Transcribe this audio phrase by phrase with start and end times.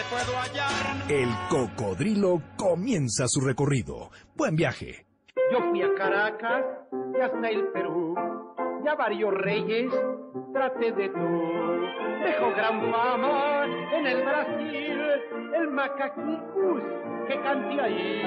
[0.00, 1.10] te puedo hallar.
[1.10, 4.10] El Cocodrilo comienza su recorrido.
[4.34, 5.06] Buen viaje.
[5.52, 6.64] Yo fui a Caracas
[7.18, 8.14] y hasta el Perú,
[8.84, 9.92] ya varios reyes
[10.52, 11.28] traté de tú.
[12.24, 15.00] Dejó gran fama en el Brasil
[15.56, 16.82] el macaquicus
[17.28, 18.22] que canté ahí.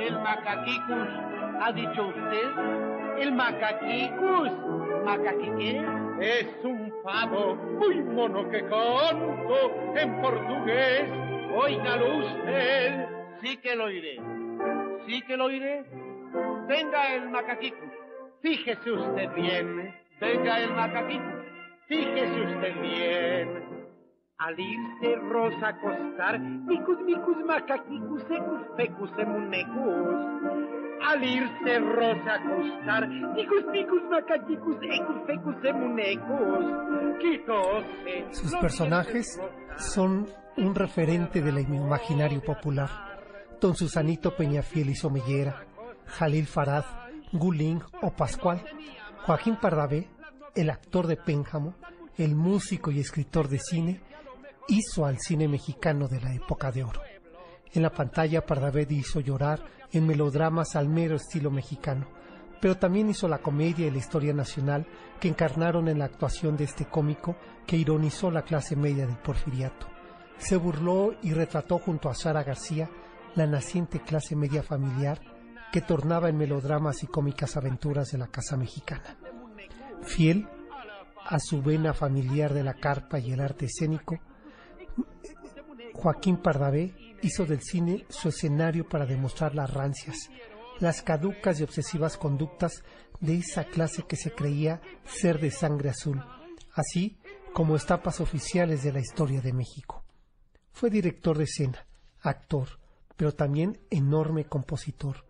[0.00, 1.08] El macaquicus,
[1.60, 3.18] ¿ha dicho usted?
[3.18, 4.50] El macaquicus,
[5.04, 5.84] ¿macaquiqué?
[6.20, 11.08] Es un fado muy mono que canto en portugués.
[11.54, 13.08] Óigalo usted,
[13.40, 14.20] sí que lo oiré,
[15.06, 15.84] sí que lo oiré.
[16.66, 17.92] Venga el macaquicus,
[18.42, 19.94] fíjese usted bien.
[20.20, 21.44] Venga el macaquicus,
[21.86, 23.66] fíjese usted bien.
[24.38, 30.55] Al irse Rosa a acostar, micus micus macaquicus secus fecus emunecus.
[31.02, 33.64] Al irse Rosa a acostar, ecus
[35.26, 36.66] fecus emunecus.
[37.20, 38.26] Quitóse.
[38.30, 39.40] Sus personajes
[39.76, 42.90] son un referente del imaginario popular.
[43.60, 45.64] Don Susanito Peñafiel y Somellera,
[46.06, 46.84] Jalil Farad,
[47.32, 48.62] Guling o Pascual,
[49.24, 50.08] Joaquín Pardavé,
[50.54, 51.74] el actor de Pénjamo,
[52.16, 54.00] el músico y escritor de cine,
[54.68, 57.00] hizo al cine mexicano de la época de oro.
[57.72, 62.06] En la pantalla Pardavé hizo llorar en melodramas al mero estilo mexicano,
[62.60, 64.86] pero también hizo la comedia y la historia nacional
[65.20, 67.36] que encarnaron en la actuación de este cómico
[67.66, 69.86] que ironizó la clase media del porfiriato.
[70.38, 72.90] Se burló y retrató junto a Sara García
[73.34, 75.20] la naciente clase media familiar
[75.72, 79.16] que tornaba en melodramas y cómicas aventuras de la casa mexicana.
[80.02, 80.48] Fiel
[81.24, 84.18] a su vena familiar de la carpa y el arte escénico,
[85.94, 90.30] Joaquín Pardavé hizo del cine su escenario para demostrar las rancias,
[90.80, 92.82] las caducas y obsesivas conductas
[93.20, 96.22] de esa clase que se creía ser de sangre azul,
[96.74, 97.18] así
[97.52, 100.04] como etapas oficiales de la historia de México.
[100.72, 101.86] Fue director de escena,
[102.20, 102.68] actor,
[103.16, 105.24] pero también enorme compositor.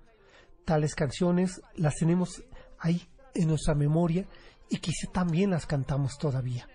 [0.64, 2.42] Tales canciones las tenemos
[2.78, 4.26] ahí en nuestra memoria
[4.68, 6.68] y quizá también las cantamos todavía.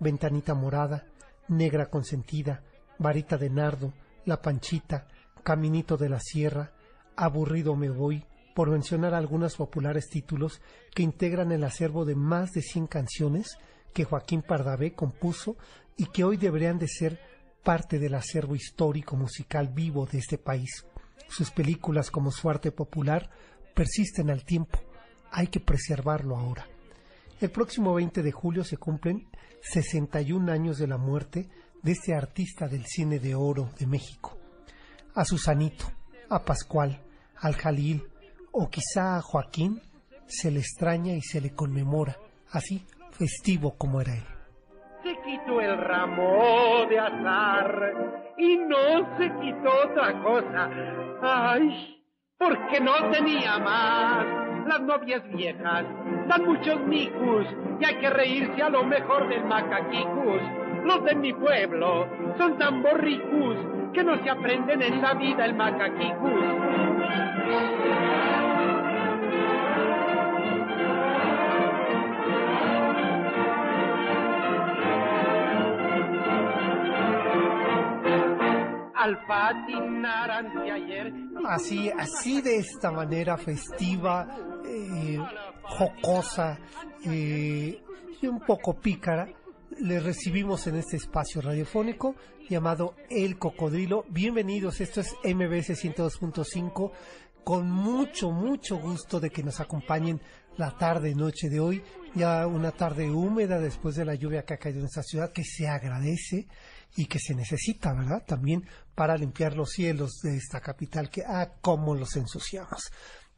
[0.00, 1.06] Ventanita morada,
[1.48, 2.64] negra consentida,
[2.98, 3.92] varita de nardo,
[4.26, 5.08] la panchita,
[5.42, 6.72] caminito de la sierra,
[7.16, 10.60] aburrido me voy, por mencionar algunos populares títulos
[10.94, 13.58] que integran el acervo de más de 100 canciones
[13.94, 15.56] que Joaquín Pardavé compuso
[15.96, 17.20] y que hoy deberían de ser
[17.62, 20.86] parte del acervo histórico musical vivo de este país.
[21.28, 23.30] Sus películas como su arte popular
[23.74, 24.78] persisten al tiempo.
[25.30, 26.66] Hay que preservarlo ahora.
[27.40, 29.28] El próximo 20 de julio se cumplen
[29.60, 31.48] 61 años de la muerte
[31.86, 34.36] de este artista del cine de oro de México.
[35.14, 35.84] A Susanito,
[36.28, 37.00] a Pascual,
[37.40, 38.02] al Jalil
[38.50, 39.80] o quizá a Joaquín
[40.26, 42.16] se le extraña y se le conmemora,
[42.50, 44.24] así festivo como era él.
[45.04, 50.68] se quitó el ramo de azar y no se quitó otra cosa.
[51.22, 52.02] Ay,
[52.36, 54.26] porque no tenía más.
[54.66, 55.84] Las novias viejas
[56.26, 57.46] dan muchos micus
[57.80, 60.65] y hay que reírse a lo mejor del macaquicus.
[60.86, 62.06] Los de mi pueblo
[62.38, 63.56] son tan borricus
[63.92, 66.44] que no se aprenden en la vida el macaquicus.
[78.94, 81.12] Al patinar anteayer
[81.48, 84.28] Así, así de esta manera festiva,
[84.64, 85.18] eh,
[85.62, 86.58] jocosa
[87.04, 87.82] eh,
[88.22, 89.28] y un poco pícara,
[89.80, 92.14] le recibimos en este espacio radiofónico
[92.48, 94.04] llamado El Cocodrilo.
[94.08, 96.92] Bienvenidos, esto es MBS 102.5,
[97.44, 100.20] con mucho, mucho gusto de que nos acompañen
[100.56, 101.82] la tarde, noche de hoy,
[102.14, 105.44] ya una tarde húmeda después de la lluvia que ha caído en esta ciudad, que
[105.44, 106.48] se agradece
[106.96, 108.24] y que se necesita, ¿verdad?
[108.26, 108.64] También
[108.94, 112.90] para limpiar los cielos de esta capital que, ah, cómo los ensuciamos.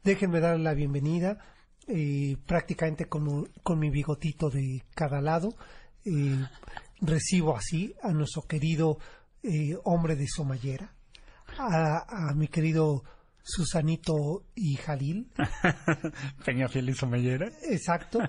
[0.03, 1.37] Déjenme dar la bienvenida,
[1.87, 5.55] eh, prácticamente con mi bigotito de cada lado.
[6.09, 6.45] Eh,
[7.01, 8.97] recibo así a nuestro querido
[9.43, 10.91] eh, hombre de Somallera,
[11.57, 13.03] a, a mi querido
[13.43, 15.31] Susanito y Jalil.
[16.45, 17.49] Peñafiel y Somellera.
[17.63, 18.19] Exacto.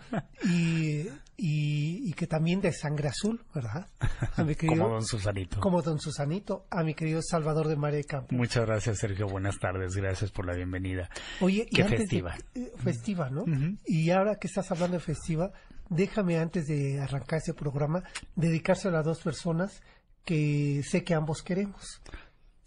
[0.44, 1.06] Y,
[1.36, 3.88] y, que también de sangre azul, ¿verdad?
[4.66, 5.60] como don Susanito.
[5.60, 8.34] Como don Susanito, a mi querido Salvador de María Campo.
[8.34, 9.26] Muchas gracias, Sergio.
[9.26, 9.94] Buenas tardes.
[9.94, 11.10] Gracias por la bienvenida.
[11.40, 12.36] Oye, qué festiva.
[12.54, 13.44] Eh, festiva, ¿no?
[13.86, 15.50] Y ahora que estás hablando de festiva,
[15.90, 18.02] déjame antes de arrancar este programa
[18.34, 19.82] dedicárselo a dos personas
[20.24, 22.00] que sé que ambos queremos.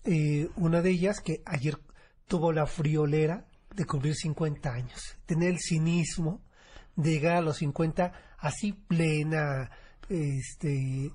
[0.03, 1.79] Eh, una de ellas que ayer
[2.27, 6.41] tuvo la friolera de cumplir 50 años, tener el cinismo
[6.95, 9.71] de llegar a los 50 así plena,
[10.09, 11.11] este,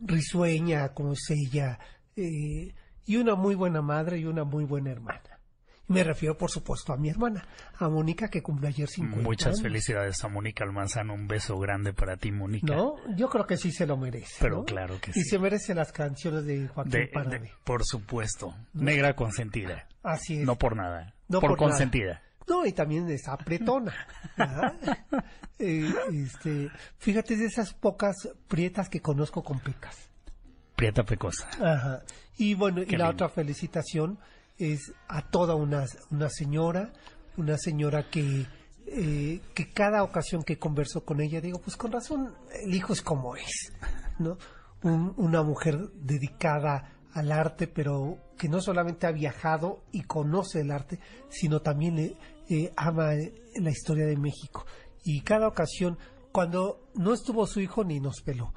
[0.00, 1.78] risueña como es ella,
[2.16, 2.74] eh,
[3.04, 5.29] y una muy buena madre y una muy buena hermana.
[5.90, 7.44] Me refiero, por supuesto, a mi hermana,
[7.76, 11.14] a Mónica, que cumple ayer 50 Muchas felicidades a Mónica Almanzano.
[11.14, 12.74] Un beso grande para ti, Mónica.
[12.74, 14.36] No, yo creo que sí se lo merece.
[14.38, 15.20] Pero claro que sí.
[15.20, 17.52] Y se merece las canciones de Joaquín Pardavé.
[17.64, 18.54] por supuesto.
[18.72, 19.88] Negra consentida.
[20.04, 20.46] Así es.
[20.46, 21.14] No por nada.
[21.26, 22.22] No por, consentida.
[22.46, 23.94] No, y también es apretona.
[25.62, 28.16] Eh, este, fíjate, de esas pocas
[28.48, 30.08] prietas que conozco con pecas.
[30.74, 31.50] Prieta pecosa.
[31.62, 32.02] Ajá.
[32.38, 34.18] Y bueno, y la otra felicitación
[34.60, 36.92] es a toda una, una señora,
[37.36, 38.46] una señora que,
[38.86, 43.02] eh, que cada ocasión que converso con ella digo, pues con razón, el hijo es
[43.02, 43.72] como es,
[44.18, 44.36] ¿no?
[44.82, 50.98] una mujer dedicada al arte, pero que no solamente ha viajado y conoce el arte,
[51.28, 52.16] sino también
[52.48, 53.10] eh, ama
[53.56, 54.64] la historia de México.
[55.04, 55.98] Y cada ocasión,
[56.32, 58.54] cuando no estuvo su hijo, ni nos peló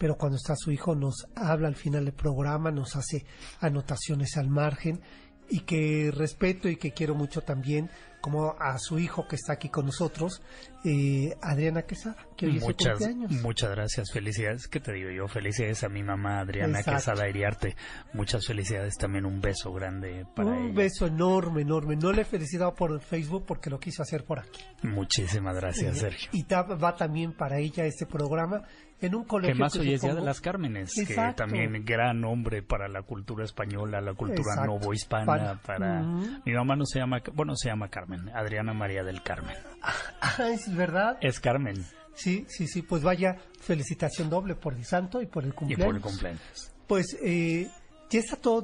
[0.00, 3.26] pero cuando está su hijo nos habla al final del programa, nos hace
[3.60, 5.02] anotaciones al margen
[5.50, 9.68] y que respeto y que quiero mucho también, como a su hijo que está aquí
[9.68, 10.42] con nosotros,
[10.84, 15.26] eh, Adriana Quesada, que hoy muchas, es Muchas gracias, felicidades, ¿qué te digo yo?
[15.26, 17.76] Felicidades a mi mamá Adriana Quesada Iriarte,
[18.12, 22.74] muchas felicidades, también un beso grande para un beso enorme, enorme, no le he felicitado
[22.74, 24.62] por Facebook porque lo quiso hacer por aquí.
[24.82, 26.30] Muchísimas gracias, eh, Sergio.
[26.32, 28.62] Y va también para ella este programa
[29.00, 29.54] en un colegio.
[29.54, 33.44] Que más hoy es Día de las Cármenes, que también gran nombre para la cultura
[33.44, 36.02] española, la cultura novohispana, para...
[36.44, 39.56] Mi mamá no se llama, bueno, se llama Carmen, Adriana María del Carmen.
[39.82, 41.18] Ah, es verdad.
[41.20, 41.84] Es Carmen.
[42.14, 45.86] Sí, sí, sí, pues vaya felicitación doble por el santo y por el cumpleaños.
[45.86, 46.72] Y por el cumpleaños.
[46.86, 47.70] Pues eh,
[48.10, 48.62] ya está todo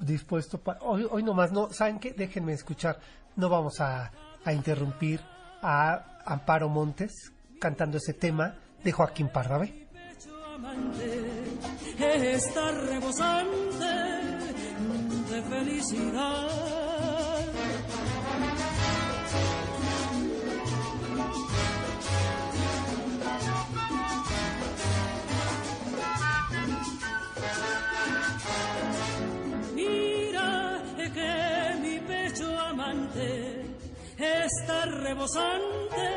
[0.00, 0.80] dispuesto para...
[0.80, 2.12] Hoy, hoy nomás no, ¿saben qué?
[2.12, 2.98] Déjenme escuchar,
[3.36, 4.12] no vamos a,
[4.44, 5.20] a interrumpir
[5.62, 9.88] a Amparo Montes cantando ese tema de Joaquín Pardavé.
[11.98, 13.94] Está rebosante
[15.30, 16.48] de felicidad.
[29.74, 30.82] Mira
[31.14, 33.66] que mi pecho amante
[34.18, 36.08] está rebosante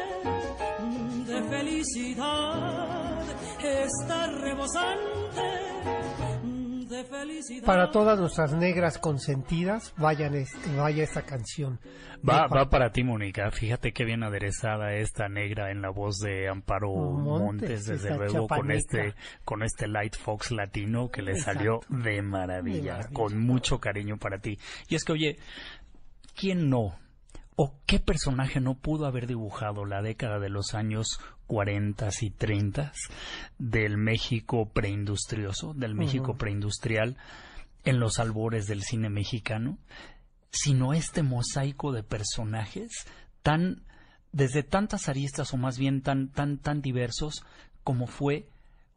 [1.32, 3.24] de felicidad,
[3.64, 5.42] está rebosante
[6.90, 7.66] de felicidad.
[7.66, 11.80] Para todas nuestras negras consentidas, vayan este, vaya esta canción.
[12.28, 13.50] Va, va para ti, Mónica.
[13.50, 18.70] Fíjate qué bien aderezada esta negra en la voz de Amparo Montes, desde luego, con
[18.72, 19.14] este,
[19.46, 24.60] con este Light Fox latino que le salió de maravilla, con mucho cariño para ti.
[24.90, 25.38] Y es que, oye,
[26.36, 26.96] ¿quién no
[27.56, 32.94] ¿O qué personaje no pudo haber dibujado la década de los años 40 y 30
[33.60, 37.18] del México preindustrioso, del México preindustrial,
[37.84, 39.78] en los albores del cine mexicano,
[40.52, 42.92] sino este mosaico de personajes
[43.42, 43.84] tan
[44.32, 47.44] desde tantas aristas o más bien tan tan tan diversos
[47.84, 48.48] como fue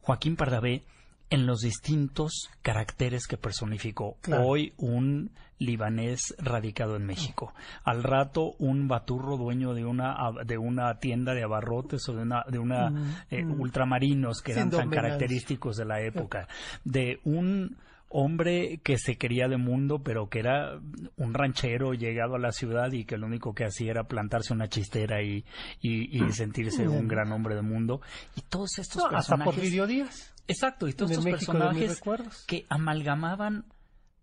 [0.00, 0.84] Joaquín Pardavé
[1.30, 4.16] en los distintos caracteres que personificó.
[4.38, 7.54] Hoy un libanés radicado en México.
[7.84, 12.44] Al rato un baturro dueño de una de una tienda de abarrotes o de una
[12.49, 13.61] de una mm, eh, mm.
[13.61, 16.49] ultramarinos que eran tan característicos de la época.
[16.84, 17.76] De un
[18.16, 20.78] hombre que se quería de mundo, pero que era
[21.16, 24.68] un ranchero llegado a la ciudad y que lo único que hacía era plantarse una
[24.68, 25.44] chistera y,
[25.80, 28.00] y, sentirse un gran hombre de mundo.
[28.37, 29.30] Y todos estos personajes...
[29.32, 30.32] Hasta Porfirio Díaz.
[30.46, 32.00] Exacto, y todos estos personajes
[32.46, 33.64] que amalgamaban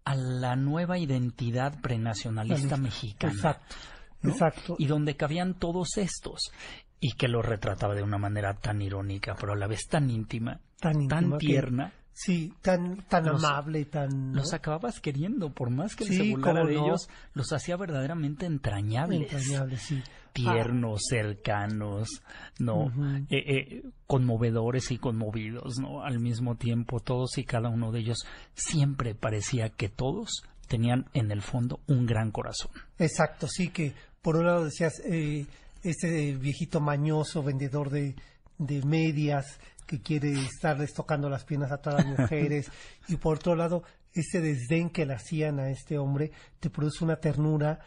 [0.03, 3.33] a la nueva identidad prenacionalista mexicana.
[3.33, 3.75] Exacto.
[4.23, 4.75] Exacto.
[4.77, 6.51] Y donde cabían todos estos
[6.99, 10.59] y que lo retrataba de una manera tan irónica, pero a la vez tan íntima,
[10.79, 11.91] tan, tierna.
[12.25, 14.33] Sí, tan, tan amable, tan...
[14.33, 19.31] Los acababas queriendo, por más que se burlara de ellos, los hacía verdaderamente entrañables.
[19.31, 22.21] Entrañables, sí tiernos, cercanos,
[22.59, 22.91] ¿no?
[23.29, 26.03] Eh, eh, conmovedores y conmovidos, ¿no?
[26.03, 31.31] Al mismo tiempo, todos y cada uno de ellos siempre parecía que todos tenían en
[31.31, 32.71] el fondo un gran corazón.
[32.97, 35.45] Exacto, sí, que por un lado decías, eh,
[35.83, 38.15] este viejito mañoso, vendedor de,
[38.57, 39.59] de medias,
[39.91, 42.71] que quiere estarles tocando las piernas a todas las mujeres,
[43.09, 43.83] y por otro lado,
[44.13, 46.31] ese desdén que le hacían a este hombre,
[46.61, 47.79] te produce una ternura,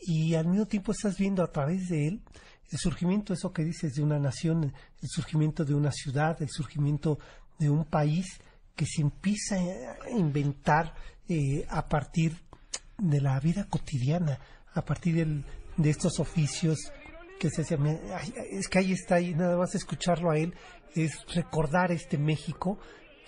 [0.00, 2.22] y al mismo tiempo estás viendo a través de él
[2.70, 7.20] el surgimiento, eso que dices, de una nación, el surgimiento de una ciudad, el surgimiento
[7.58, 8.26] de un país
[8.74, 10.92] que se empieza a inventar
[11.28, 12.36] eh, a partir
[12.98, 14.38] de la vida cotidiana,
[14.74, 15.44] a partir
[15.76, 16.92] de estos oficios
[17.38, 17.86] que se hacían.
[18.50, 20.54] Es que ahí está, y nada más escucharlo a él
[20.94, 22.78] es recordar este México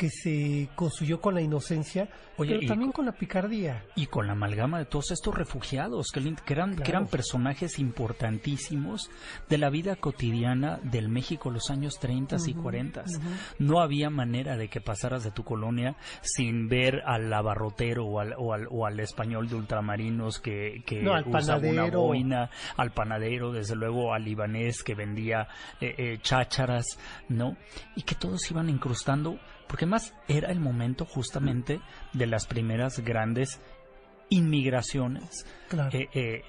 [0.01, 3.85] que se construyó con la inocencia, pero también con la picardía.
[3.97, 6.21] Y con la amalgama de todos estos refugiados, que,
[6.55, 9.11] eran, que eran personajes importantísimos
[9.51, 13.05] de la vida cotidiana del México los años 30 y 40.
[13.59, 18.35] No había manera de que pasaras de tu colonia sin ver al abarrotero o al,
[18.39, 24.25] o al, español de ultramarinos que, que usaba una boina, al panadero, desde luego al
[24.25, 25.47] libanés que vendía
[25.79, 26.87] eh, eh, chácharas,
[27.29, 27.59] ¿no?
[27.97, 29.39] Y que todos iban incrustando
[29.71, 31.81] porque más era el momento justamente
[32.13, 33.61] de las primeras grandes
[34.29, 35.47] inmigraciones
[35.93, 36.43] eh, eh,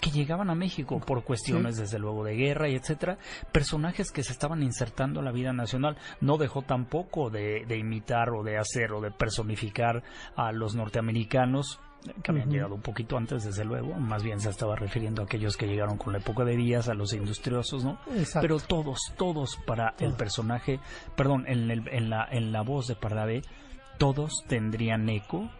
[0.00, 3.16] que llegaban a México por cuestiones desde luego de guerra y etcétera,
[3.52, 5.96] personajes que se estaban insertando a la vida nacional.
[6.20, 10.02] No dejó tampoco de imitar o de hacer o de personificar
[10.34, 11.78] a los norteamericanos
[12.22, 15.56] que habían llegado un poquito antes, desde luego, más bien se estaba refiriendo a aquellos
[15.56, 17.98] que llegaron con la época de Díaz, a los industriosos, ¿no?
[18.40, 20.80] Pero todos, todos para el personaje,
[21.16, 23.42] perdón, en, en, la, en la voz de Pardavé,
[23.98, 25.50] todos tendrían eco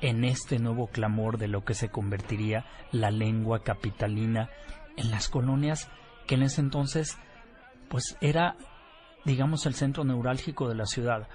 [0.00, 4.48] en este nuevo clamor de lo que se convertiría la lengua capitalina
[4.96, 5.90] en las colonias
[6.26, 7.18] que en ese entonces,
[7.88, 8.56] pues era,
[9.24, 11.28] digamos, el centro neurálgico de la ciudad.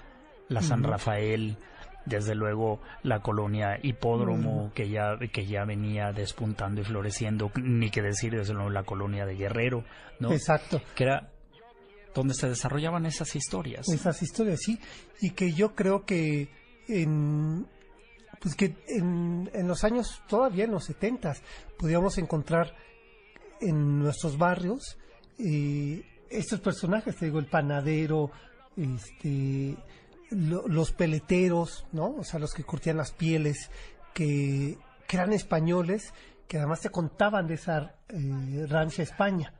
[0.47, 1.57] La San Rafael,
[2.05, 8.01] desde luego la colonia Hipódromo que ya que ya venía despuntando y floreciendo ni que
[8.01, 9.83] decir desde luego la colonia de Guerrero
[10.19, 10.81] no exacto.
[10.95, 11.31] Que era
[12.13, 13.87] donde se desarrollaban esas historias.
[13.89, 14.79] Esas historias sí.
[15.21, 16.49] Y que yo creo que
[16.87, 17.67] en
[18.39, 21.41] pues que en, en los años todavía en los setentas
[21.77, 22.75] podíamos encontrar
[23.59, 24.97] en nuestros barrios
[25.39, 28.29] eh, estos personajes te digo el panadero
[28.75, 29.77] este
[30.31, 32.15] los peleteros, ¿no?
[32.17, 33.69] O sea, los que curtían las pieles,
[34.13, 34.77] que,
[35.09, 36.13] eran españoles,
[36.47, 39.53] que además te contaban de esa eh, rancia España.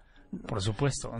[0.47, 1.11] Por supuesto.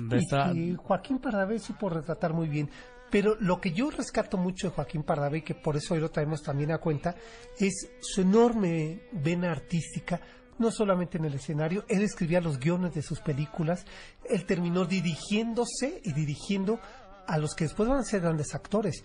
[0.53, 2.69] y, Joaquín Pardavé supo retratar muy bien.
[3.09, 6.41] Pero lo que yo rescato mucho de Joaquín Pardavé, que por eso hoy lo traemos
[6.41, 7.15] también a cuenta,
[7.57, 10.19] es su enorme vena artística,
[10.57, 13.85] no solamente en el escenario, él escribía los guiones de sus películas,
[14.27, 16.79] él terminó dirigiéndose y dirigiendo
[17.27, 19.03] a los que después van a ser grandes actores.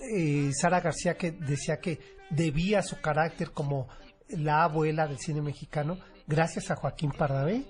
[0.00, 1.98] Eh, Sara García que decía que
[2.30, 3.88] debía su carácter como
[4.28, 7.64] la abuela del cine mexicano gracias a Joaquín Pardavé,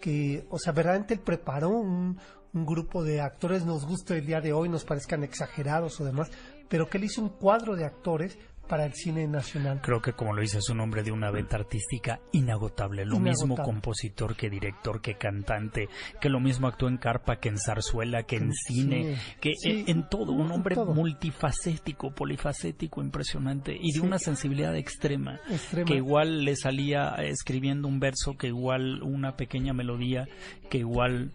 [0.00, 2.18] que, o sea, verdaderamente él preparó un,
[2.52, 6.30] un grupo de actores, nos gusta el día de hoy, nos parezcan exagerados o demás,
[6.68, 8.38] pero que él hizo un cuadro de actores
[8.68, 9.80] para el cine nacional.
[9.82, 13.56] Creo que como lo dice es un hombre de una venta artística inagotable, lo mismo
[13.56, 15.88] compositor que director que cantante,
[16.20, 20.32] que lo mismo actuó en carpa que en zarzuela, que en cine, que en, todo,
[20.32, 25.40] un hombre multifacético, polifacético, impresionante y de una sensibilidad extrema,
[25.86, 30.28] que igual le salía escribiendo un verso, que igual una pequeña melodía,
[30.68, 31.32] que igual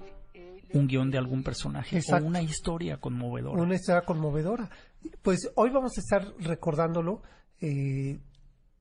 [0.73, 3.61] un guion de algún personaje o una historia conmovedora.
[3.61, 4.69] Una historia conmovedora.
[5.21, 7.21] Pues hoy vamos a estar recordándolo
[7.61, 8.19] eh,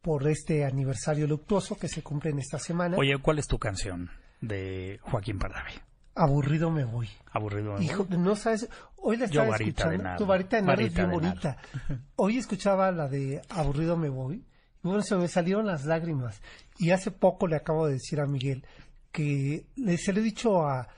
[0.00, 2.97] por este aniversario luctuoso que se cumple en esta semana.
[2.97, 4.11] Oye, ¿cuál es tu canción
[4.41, 5.73] de Joaquín Pardavé?
[6.14, 7.09] Aburrido me voy.
[7.31, 10.17] Aburrido me Hijo, no sabes, hoy la estaba escuchando.
[10.19, 11.57] Tu varita de nada es bien bonita.
[12.17, 14.45] Hoy escuchaba la de Aburrido me voy.
[14.85, 16.43] Y bueno, se me salieron las lágrimas.
[16.79, 18.67] Y hace poco le acabo de decir a Miguel
[19.11, 20.88] que le, se le he dicho a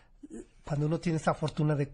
[0.65, 1.93] cuando uno tiene esta fortuna de,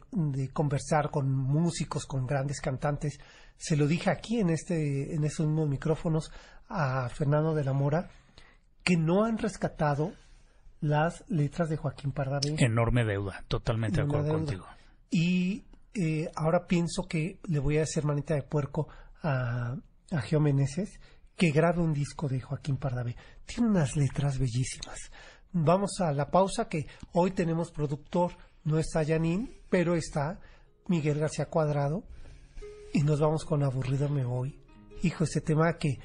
[0.52, 3.18] conversar con músicos, con grandes cantantes,
[3.56, 6.30] se lo dije aquí en este, en esos mismos micrófonos
[6.68, 8.08] a Fernando de la Mora,
[8.84, 10.12] que no han rescatado
[10.80, 12.54] las letras de Joaquín Pardavé.
[12.58, 14.66] Enorme deuda, totalmente de acuerdo contigo.
[15.10, 18.88] Y eh, ahora pienso que le voy a hacer manita de puerco
[19.22, 19.74] a,
[20.12, 21.00] a Geo Meneses,
[21.36, 23.16] que grabe un disco de Joaquín Pardavé.
[23.44, 25.10] Tiene unas letras bellísimas.
[25.52, 28.32] Vamos a la pausa que hoy tenemos productor
[28.64, 30.40] no está Janine, pero está
[30.88, 32.04] Miguel García Cuadrado.
[32.92, 34.58] Y nos vamos con Aburrido Me Voy.
[35.02, 35.98] Hijo, ese tema que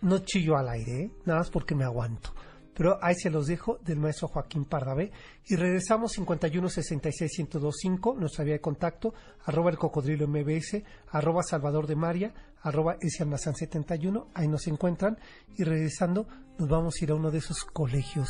[0.00, 1.10] no chillo al aire, ¿eh?
[1.24, 2.32] nada más porque me aguanto.
[2.74, 5.10] Pero ahí se los dejo del maestro Joaquín Pardavé.
[5.46, 9.14] Y regresamos 51 66 1025, nuestra vía de contacto,
[9.44, 15.18] arroba el cocodrilo MBS, arroba Salvador de María, arroba 71 ahí nos encuentran
[15.56, 16.26] y regresando
[16.58, 18.28] nos vamos a ir a uno de esos colegios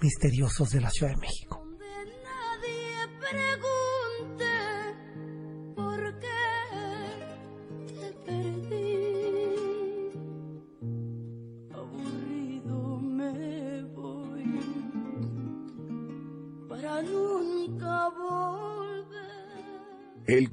[0.00, 1.65] misteriosos de la Ciudad de México.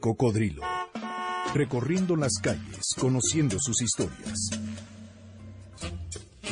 [0.03, 0.63] Cocodrilo.
[1.53, 4.49] Recorriendo las calles, conociendo sus historias.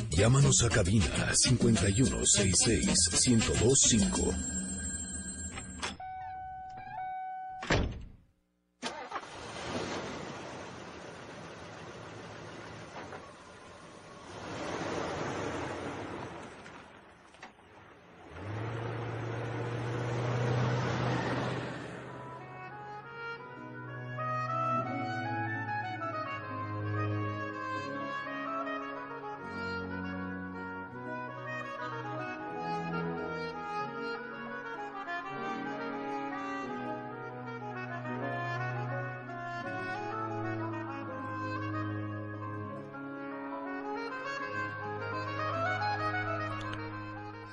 [0.09, 4.60] Llámanos a cabina 5166 1025.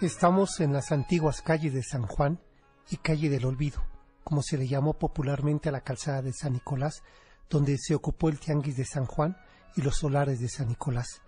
[0.09, 2.41] Estamos en las antiguas calles de San Juan
[2.88, 3.85] y calle del Olvido,
[4.25, 7.03] como se le llamó popularmente a la calzada de San Nicolás,
[7.50, 9.37] donde se ocupó el tianguis de San Juan
[9.77, 11.21] y los solares de San Nicolás.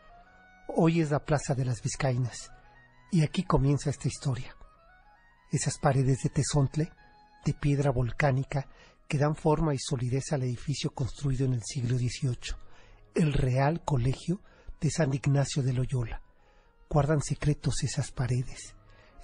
[0.67, 2.51] Hoy es la Plaza de las Vizcaínas,
[3.13, 4.57] y aquí comienza esta historia.
[5.53, 6.91] Esas paredes de tesontle,
[7.45, 8.67] de piedra volcánica,
[9.07, 12.57] que dan forma y solidez al edificio construido en el siglo XVIII,
[13.15, 14.41] el Real Colegio
[14.81, 16.23] de San Ignacio de Loyola,
[16.91, 18.75] guardan secretos esas paredes,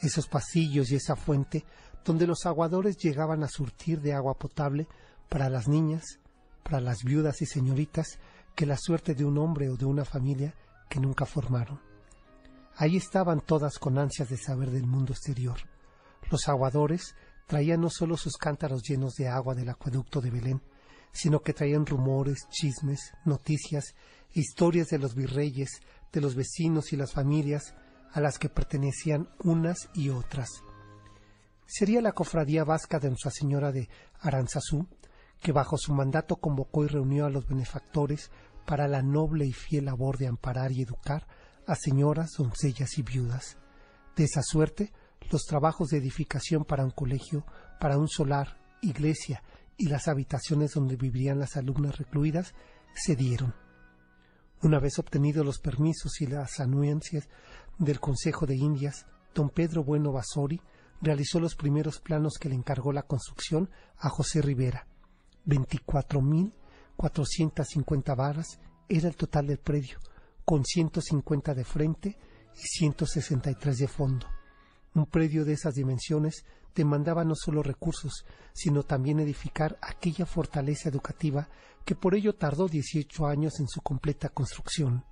[0.00, 1.64] esos pasillos y esa fuente
[2.04, 4.87] donde los aguadores llegaban a surtir de agua potable
[5.28, 6.20] para las niñas,
[6.62, 8.20] para las viudas y señoritas
[8.54, 10.54] que la suerte de un hombre o de una familia
[10.88, 11.80] que nunca formaron.
[12.76, 15.58] Ahí estaban todas con ansias de saber del mundo exterior.
[16.30, 17.16] Los aguadores
[17.49, 20.62] traían no solo sus cántaros llenos de agua del acueducto de Belén,
[21.12, 23.94] sino que traían rumores, chismes, noticias,
[24.35, 25.80] historias de los virreyes,
[26.16, 27.75] de los vecinos y las familias
[28.11, 30.49] a las que pertenecían unas y otras.
[31.66, 34.88] Sería la cofradía vasca de Nuestra Señora de Aranzazú,
[35.42, 38.31] que bajo su mandato convocó y reunió a los benefactores
[38.64, 41.26] para la noble y fiel labor de amparar y educar
[41.66, 43.59] a señoras, doncellas y viudas.
[44.16, 44.94] De esa suerte,
[45.31, 47.44] los trabajos de edificación para un colegio,
[47.79, 49.42] para un solar, iglesia
[49.76, 52.55] y las habitaciones donde vivirían las alumnas recluidas
[52.94, 53.65] se dieron.
[54.62, 57.29] Una vez obtenidos los permisos y las anuencias
[57.79, 60.62] del Consejo de Indias, don Pedro Bueno Basori
[61.03, 64.87] realizó los primeros planos que le encargó la construcción a José Rivera.
[65.47, 69.99] 24.450 varas era el total del predio,
[70.45, 72.16] con 150 de frente
[72.55, 74.27] y 163 de fondo.
[74.95, 81.51] Un predio de esas dimensiones demandaba no solo recursos, sino también edificar aquella fortaleza educativa
[81.87, 85.05] que por ello tardó 18 años en su completa construcción.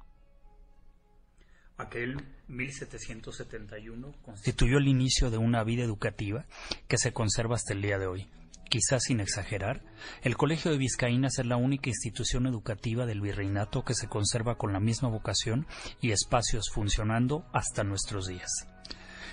[1.78, 2.16] Aquel
[2.48, 6.46] 1771 constituyó el inicio de una vida educativa
[6.88, 8.28] que se conserva hasta el día de hoy.
[8.68, 9.84] Quizás sin exagerar,
[10.22, 14.72] el Colegio de Vizcaínas es la única institución educativa del virreinato que se conserva con
[14.72, 15.66] la misma vocación
[16.00, 18.50] y espacios funcionando hasta nuestros días.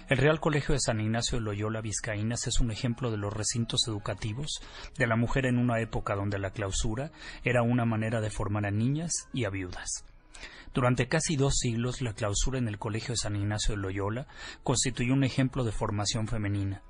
[0.09, 3.87] El Real Colegio de San Ignacio de Loyola Vizcaínas es un ejemplo de los recintos
[3.87, 4.61] educativos
[4.97, 7.11] de la mujer en una época donde la clausura
[7.43, 10.03] era una manera de formar a niñas y a viudas.
[10.73, 14.27] Durante casi dos siglos, la clausura en el Colegio de San Ignacio de Loyola
[14.63, 16.81] constituyó un ejemplo de formación femenina.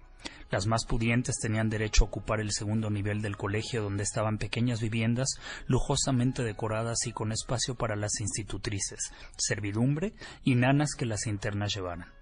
[0.50, 4.82] Las más pudientes tenían derecho a ocupar el segundo nivel del colegio donde estaban pequeñas
[4.82, 5.36] viviendas
[5.68, 12.21] lujosamente decoradas y con espacio para las institutrices, servidumbre y nanas que las internas llevaran.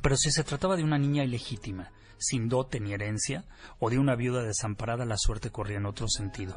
[0.00, 3.44] Pero si se trataba de una niña ilegítima, sin dote ni herencia,
[3.78, 6.56] o de una viuda desamparada, la suerte corría en otro sentido.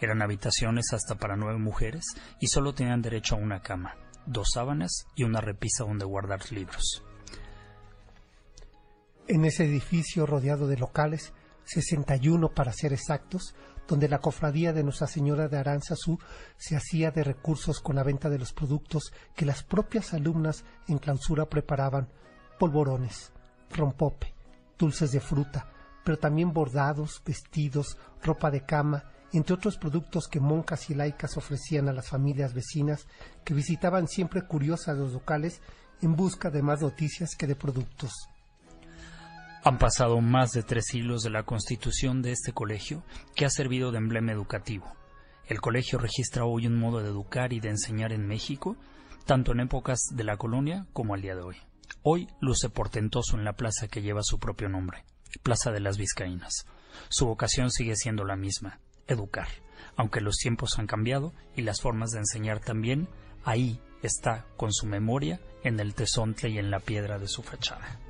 [0.00, 2.04] Eran habitaciones hasta para nueve mujeres
[2.40, 7.02] y solo tenían derecho a una cama, dos sábanas y una repisa donde guardar libros.
[9.26, 11.32] En ese edificio rodeado de locales,
[11.64, 13.54] 61 para ser exactos,
[13.86, 16.18] donde la cofradía de Nuestra Señora de Aranzazú
[16.56, 20.98] se hacía de recursos con la venta de los productos que las propias alumnas en
[20.98, 22.08] clausura preparaban
[22.58, 23.32] polvorones,
[23.70, 24.34] rompope,
[24.78, 25.70] dulces de fruta,
[26.04, 31.88] pero también bordados, vestidos, ropa de cama, entre otros productos que monjas y laicas ofrecían
[31.88, 33.06] a las familias vecinas
[33.44, 35.60] que visitaban siempre curiosas los locales
[36.00, 38.12] en busca de más noticias que de productos.
[39.64, 43.02] Han pasado más de tres siglos de la constitución de este colegio
[43.34, 44.86] que ha servido de emblema educativo
[45.48, 48.76] El colegio registra hoy un modo de educar y de enseñar en México,
[49.26, 51.56] tanto en épocas de la colonia como al día de hoy.
[52.02, 55.04] Hoy luce portentoso en la plaza que lleva su propio nombre,
[55.42, 56.66] Plaza de las Vizcaínas.
[57.08, 59.48] Su vocación sigue siendo la misma, educar.
[59.96, 63.08] Aunque los tiempos han cambiado y las formas de enseñar también,
[63.44, 68.00] ahí está con su memoria en el tesontle y en la piedra de su fachada.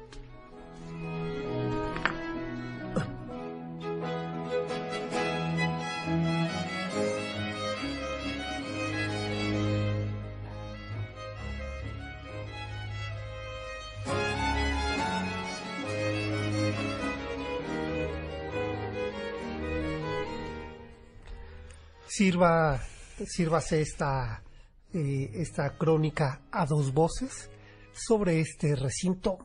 [22.18, 22.82] Sirva,
[23.24, 24.42] sírvase esta,
[24.92, 27.48] eh, esta crónica a dos voces
[27.92, 29.38] sobre este recinto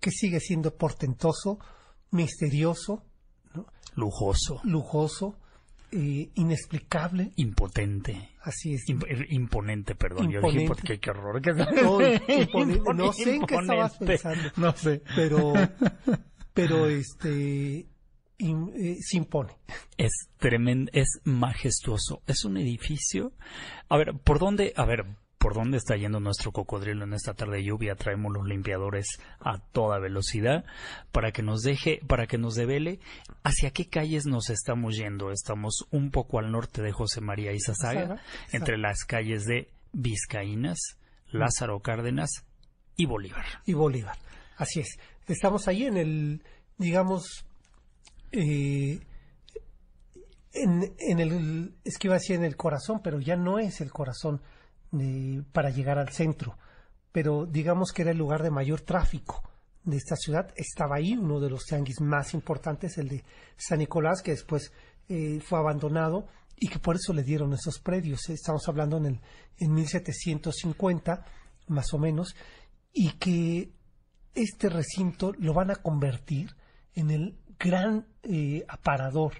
[0.00, 1.58] que, sigue siendo portentoso,
[2.12, 3.02] misterioso,
[3.96, 5.36] lujoso, lujoso,
[5.90, 8.30] eh, inexplicable, impotente.
[8.42, 8.84] Así es.
[8.88, 10.30] Eh, imponente, perdón.
[10.30, 11.42] Yo dije, porque qué horror.
[12.94, 14.50] No, sé en qué estabas pensando.
[14.56, 15.02] No sé.
[15.16, 15.54] Pero,
[16.54, 17.88] pero este,
[18.50, 19.54] eh, se impone.
[19.96, 22.22] Es tremendo, es majestuoso.
[22.26, 23.32] Es un edificio.
[23.88, 24.72] A ver, ¿por dónde?
[24.76, 25.06] A ver,
[25.38, 27.96] ¿por dónde está yendo nuestro cocodrilo en esta tarde de lluvia?
[27.96, 29.06] Traemos los limpiadores
[29.40, 30.64] a toda velocidad
[31.12, 32.98] para que nos deje, para que nos devele
[33.42, 35.30] hacia qué calles nos estamos yendo.
[35.30, 40.78] Estamos un poco al norte de José María Izazaga, entre las calles de Vizcaínas,
[41.30, 42.44] Lázaro Cárdenas
[42.96, 43.44] y Bolívar.
[43.66, 44.16] Y Bolívar.
[44.56, 44.98] Así es.
[45.26, 46.42] Estamos ahí en el,
[46.78, 47.44] digamos,
[48.36, 49.00] eh,
[50.52, 53.90] en, el, es que iba a decir en el corazón, pero ya no es el
[53.90, 54.42] corazón
[55.52, 56.56] para llegar al centro,
[57.10, 59.42] pero digamos que era el lugar de mayor tráfico
[59.82, 60.52] de esta ciudad.
[60.56, 63.24] Estaba ahí uno de los tianguis más importantes, el de
[63.56, 64.72] San Nicolás, que después
[65.08, 68.28] eh, fue abandonado y que por eso le dieron esos predios.
[68.28, 69.20] Estamos hablando en, el,
[69.58, 71.24] en 1750,
[71.68, 72.34] más o menos,
[72.92, 73.72] y que
[74.34, 76.54] este recinto lo van a convertir
[76.94, 79.34] en el gran eh, aparador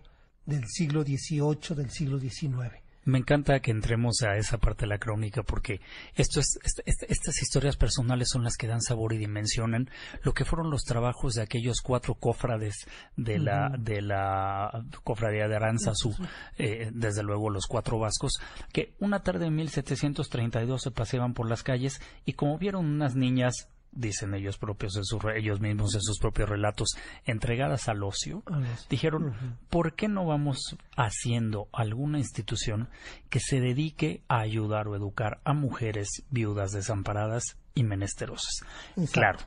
[0.46, 2.84] del siglo XVIII, del siglo XIX.
[3.06, 5.80] Me encanta que entremos a esa parte de la crónica porque
[6.14, 9.90] esto es, estas historias personales son las que dan sabor y dimensionan
[10.22, 15.56] lo que fueron los trabajos de aquellos cuatro cofrades de la, de la cofradía de
[15.56, 16.14] Aranzazú,
[16.56, 18.40] eh, desde luego los cuatro vascos,
[18.72, 23.68] que una tarde en 1732 se paseaban por las calles y como vieron unas niñas
[23.94, 28.42] dicen ellos propios en sus, ellos mismos en sus propios relatos entregadas al ocio
[28.90, 32.88] dijeron ¿por qué no vamos haciendo alguna institución
[33.30, 38.64] que se dedique a ayudar o educar a mujeres viudas desamparadas y menesterosas
[39.12, 39.38] claro.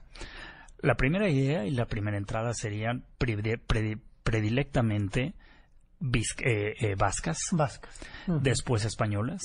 [0.80, 3.04] La primera idea y la primera entrada serían
[4.24, 5.34] predilectamente
[6.00, 7.40] eh, eh, vascas,
[8.28, 9.42] después españolas,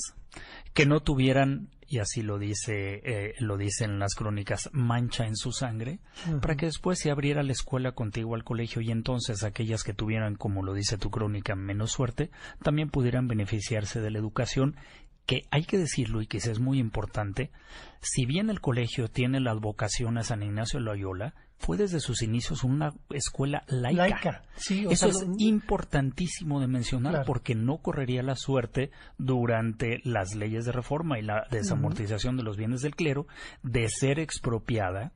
[0.73, 5.51] que no tuvieran y así lo dice eh, lo dicen las crónicas mancha en su
[5.51, 5.99] sangre
[6.41, 10.35] para que después se abriera la escuela contigo al colegio y entonces aquellas que tuvieran
[10.35, 12.31] como lo dice tu crónica menos suerte
[12.63, 14.75] también pudieran beneficiarse de la educación
[15.25, 17.51] que hay que decirlo y que es muy importante,
[18.01, 22.21] si bien el colegio tiene la advocación a San Ignacio de Loyola, fue desde sus
[22.21, 24.43] inicios una escuela laica.
[24.67, 31.19] Eso es importantísimo de mencionar porque no correría la suerte durante las leyes de reforma
[31.19, 33.27] y la desamortización de los bienes del clero
[33.61, 35.13] de ser expropiada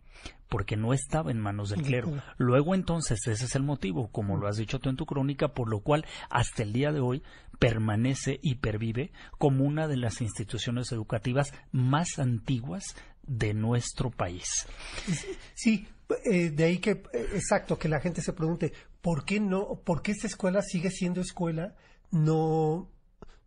[0.50, 2.12] porque no estaba en manos del clero.
[2.38, 5.70] Luego entonces ese es el motivo, como lo has dicho tú en tu crónica, por
[5.70, 7.24] lo cual hasta el día de hoy
[7.60, 14.68] permanece y pervive como una de las instituciones educativas más antiguas de nuestro país.
[15.54, 15.88] Sí,
[16.32, 20.02] eh, de ahí que, eh, exacto, que la gente se pregunte, ¿por qué no, por
[20.02, 21.76] qué esta escuela sigue siendo escuela?
[22.12, 22.90] No,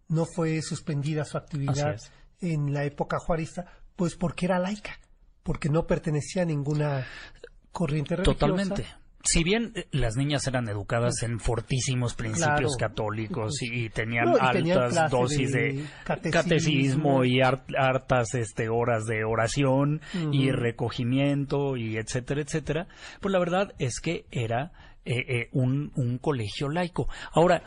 [0.08, 1.98] no fue suspendida su actividad
[2.40, 4.98] en la época juarista, pues porque era laica,
[5.42, 7.06] porque no pertenecía a ninguna
[7.72, 8.38] corriente religiosa.
[8.38, 8.86] Totalmente.
[9.22, 15.52] Si bien eh, las niñas eran educadas en fortísimos principios católicos y, tenían altas dosis
[15.52, 20.00] de, catecismo, y hartas este, horas de oración
[20.32, 22.88] y recogimiento y etcétera, etcétera,
[23.20, 24.72] pues la verdad es que era
[25.04, 27.08] eh, eh, un, un colegio laico.
[27.32, 27.62] Ahora,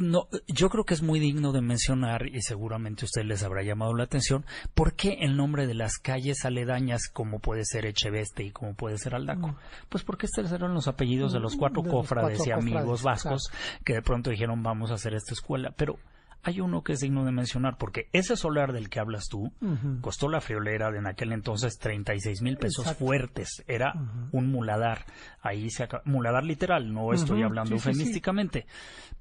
[0.00, 3.94] no, yo creo que es muy digno de mencionar, y seguramente usted les habrá llamado
[3.94, 8.50] la atención, por qué el nombre de las calles aledañas, como puede ser Echeveste y
[8.50, 9.48] como puede ser Aldaco.
[9.48, 9.56] Mm.
[9.88, 13.50] Pues porque estos eran los apellidos de los cuatro cofrades y amigos vascos
[13.84, 15.72] que de pronto dijeron vamos a hacer esta escuela.
[15.76, 15.98] Pero
[16.44, 19.52] hay uno que es digno de mencionar, porque ese solar del que hablas tú
[20.00, 23.64] costó la friolera de en aquel entonces 36 mil pesos fuertes.
[23.66, 23.94] Era
[24.32, 25.06] un muladar.
[25.40, 28.66] Ahí se acaba, muladar literal, no estoy hablando eufemísticamente.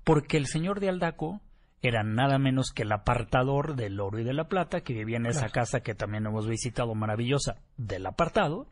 [0.03, 1.41] Porque el señor de Aldaco
[1.83, 5.25] era nada menos que el apartador del oro y de la plata, que vivía en
[5.25, 8.67] esa casa que también hemos visitado, maravillosa, del apartado,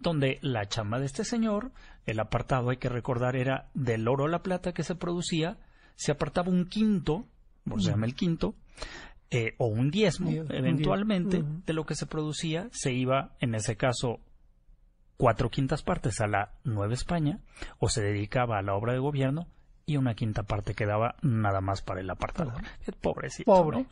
[0.00, 1.70] donde la chamba de este señor,
[2.06, 5.58] el apartado, hay que recordar, era del oro o la plata que se producía,
[5.96, 7.26] se apartaba un quinto,
[7.68, 8.54] por se llama el quinto,
[9.30, 14.18] eh, o un diezmo, eventualmente, de lo que se producía, se iba, en ese caso,
[15.16, 17.40] cuatro quintas partes a la Nueva España,
[17.78, 19.46] o se dedicaba a la obra de gobierno,
[19.86, 22.62] y una quinta parte quedaba nada más para el apartador.
[23.00, 23.50] Pobrecito.
[23.50, 23.86] Pobre.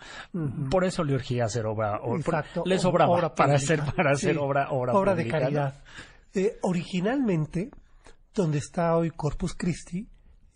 [0.70, 2.00] Por eso le urgía hacer obra.
[2.16, 2.62] Exacto.
[2.64, 5.82] Le sobraba para hacer, para hacer obra, obra, de caridad.
[6.34, 7.70] Eh, originalmente,
[8.34, 10.06] donde está hoy Corpus Christi,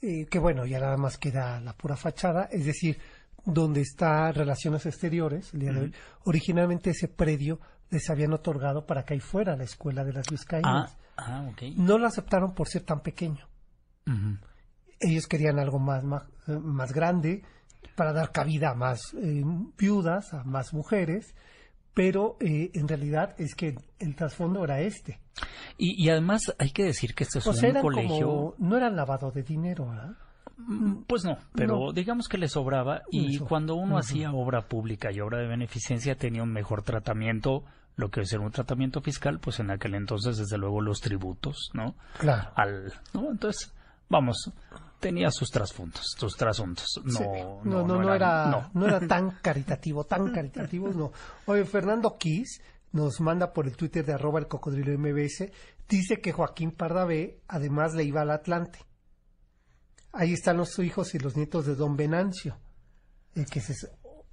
[0.02, 2.98] eh, que bueno, ya nada más queda la pura fachada, es decir,
[3.44, 9.04] donde está Relaciones Exteriores, el día de hoy, originalmente ese predio les habían otorgado para
[9.04, 10.96] que ahí fuera la escuela de las vizcaínas.
[11.16, 13.46] Ah, ah, No lo aceptaron por ser tan pequeño.
[14.98, 17.44] Ellos querían algo más, más, grande
[17.94, 19.44] para dar cabida a más eh,
[19.78, 21.34] viudas, a más mujeres,
[21.94, 25.20] pero eh, en realidad es que el trasfondo era este.
[25.78, 28.54] Y, además hay que decir que este es un colegio...
[28.58, 30.12] no era lavado de dinero, ¿verdad?
[30.58, 35.20] Mm, pues no, pero digamos que le sobraba y cuando uno hacía obra pública y
[35.20, 37.64] obra de beneficencia tenía un mejor tratamiento,
[37.96, 41.94] lo que es un tratamiento fiscal, pues en aquel entonces desde luego los tributos, ¿no?
[42.18, 42.50] Claro.
[42.54, 43.30] Al, ¿no?
[43.30, 43.72] Entonces,
[44.08, 44.52] vamos,
[45.02, 46.86] tenía sus trasuntos, sus trasuntos.
[47.04, 48.86] No, no, no, era, no.
[48.86, 51.12] era tan caritativo, tan caritativo, no.
[51.46, 52.62] Oye, Fernando Kiss
[52.92, 55.50] nos manda por el Twitter de arroba el cocodrilo MBS,
[55.88, 58.78] dice que Joaquín Pardavé además le iba al Atlante.
[60.12, 62.58] Ahí están los hijos y los nietos de Don Venancio,
[63.34, 63.90] eh, que es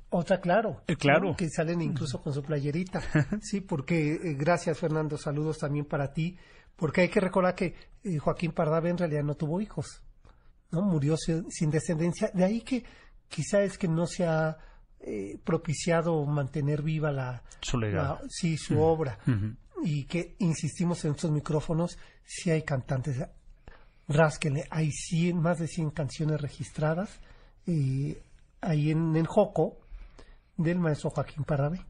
[0.09, 0.83] otra, claro.
[0.87, 1.35] Eh, claro.
[1.35, 3.01] Que salen incluso con su playerita.
[3.41, 6.37] sí, porque, eh, gracias Fernando, saludos también para ti,
[6.75, 7.75] porque hay que recordar que
[8.19, 10.03] Joaquín Pardavé en realidad no tuvo hijos.
[10.71, 10.81] ¿No?
[10.81, 12.31] Murió sin, descendencia.
[12.33, 12.83] De ahí que
[13.27, 14.57] quizá es que no se ha
[14.99, 17.43] eh, propiciado mantener viva la...
[17.61, 18.19] Su legado.
[18.29, 19.19] sí, su obra.
[19.83, 23.17] Y que insistimos en estos micrófonos, si hay cantantes.
[24.07, 24.91] Rásquenle, hay
[25.33, 27.19] más de 100 canciones registradas
[27.67, 28.21] eh,
[28.59, 29.77] ahí en, en Joco
[30.57, 31.85] del maestro Joaquín Parrabe.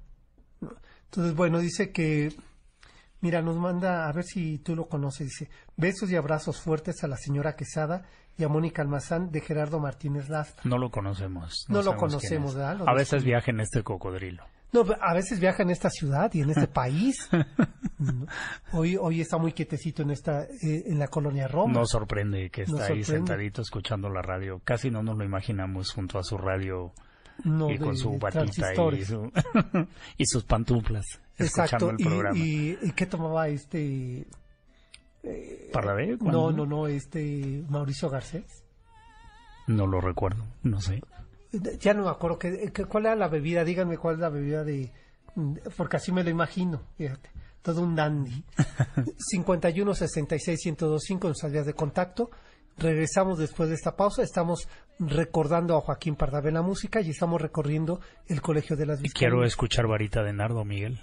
[1.06, 2.36] Entonces, bueno, dice que
[3.22, 7.08] Mira, nos manda, a ver si tú lo conoces, dice, besos y abrazos fuertes a
[7.08, 8.06] la señora Quesada
[8.40, 10.64] y a Mónica Almazán de Gerardo Martínez Lastra.
[10.64, 11.66] No lo conocemos.
[11.68, 12.88] No, lo conocemos, ¿verdad?
[12.88, 14.46] a veces viaja en este cocodrilo.
[14.72, 17.30] No, a veces viaja en esta ciudad y en este país.
[18.72, 21.74] hoy, hoy está muy quietecito en esta, eh, en la colonia Roma.
[21.74, 24.62] Nos sorprende que está ahí sentadito escuchando la radio.
[24.64, 26.94] Casi no nos lo imaginamos junto a su radio
[27.44, 29.84] y con su batita y,
[30.18, 31.06] y sus pantuflas.
[31.38, 31.90] Exacto.
[31.90, 32.38] El programa.
[32.38, 34.28] Y, qué tomaba este?
[35.24, 36.22] Eh, ¿Para ver?
[36.22, 38.64] No, no, no, este Mauricio Garcés.
[39.68, 41.02] No lo recuerdo, no sé.
[41.80, 44.92] Ya no me acuerdo que, cuál era la bebida, díganme cuál es la bebida de
[45.78, 47.30] porque así me lo imagino, fíjate,
[47.62, 48.44] todo un dandy.
[49.18, 52.30] 51 66 1025 en nuestras de contacto.
[52.78, 54.24] Regresamos después de esta pausa.
[54.24, 54.68] Estamos
[55.00, 59.20] recordando a Joaquín Pardavé la música y estamos recorriendo el Colegio de las Vizcaínas.
[59.20, 61.00] Quiero escuchar Varita de Nardo, Miguel.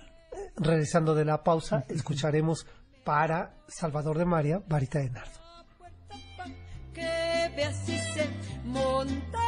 [0.57, 2.67] Regresando de la pausa, escucharemos
[3.07, 5.39] para Salvador de María, Varita de Nardo.
[6.93, 8.29] Que se
[8.65, 9.39] monta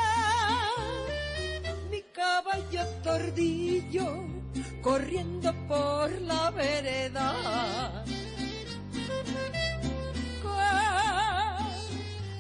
[1.91, 4.27] mi caballo tordillo
[4.81, 8.05] corriendo por la vereda.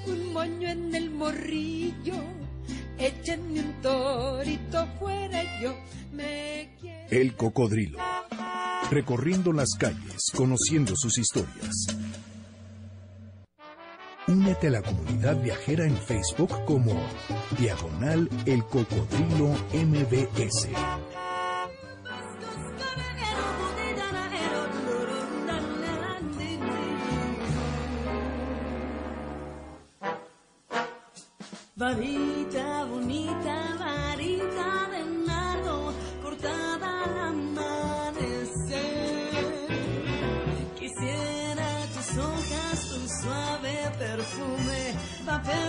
[0.06, 2.14] Un moño en el morrillo,
[2.98, 5.74] échenme un torito fuera yo
[6.12, 7.08] me quiero.
[7.10, 7.98] El cocodrilo
[8.90, 11.88] recorriendo las calles, conociendo sus historias.
[14.26, 16.92] Únete a la comunidad viajera en Facebook como
[17.58, 20.68] Diagonal El Cocodrilo MBS.
[31.76, 32.77] Varita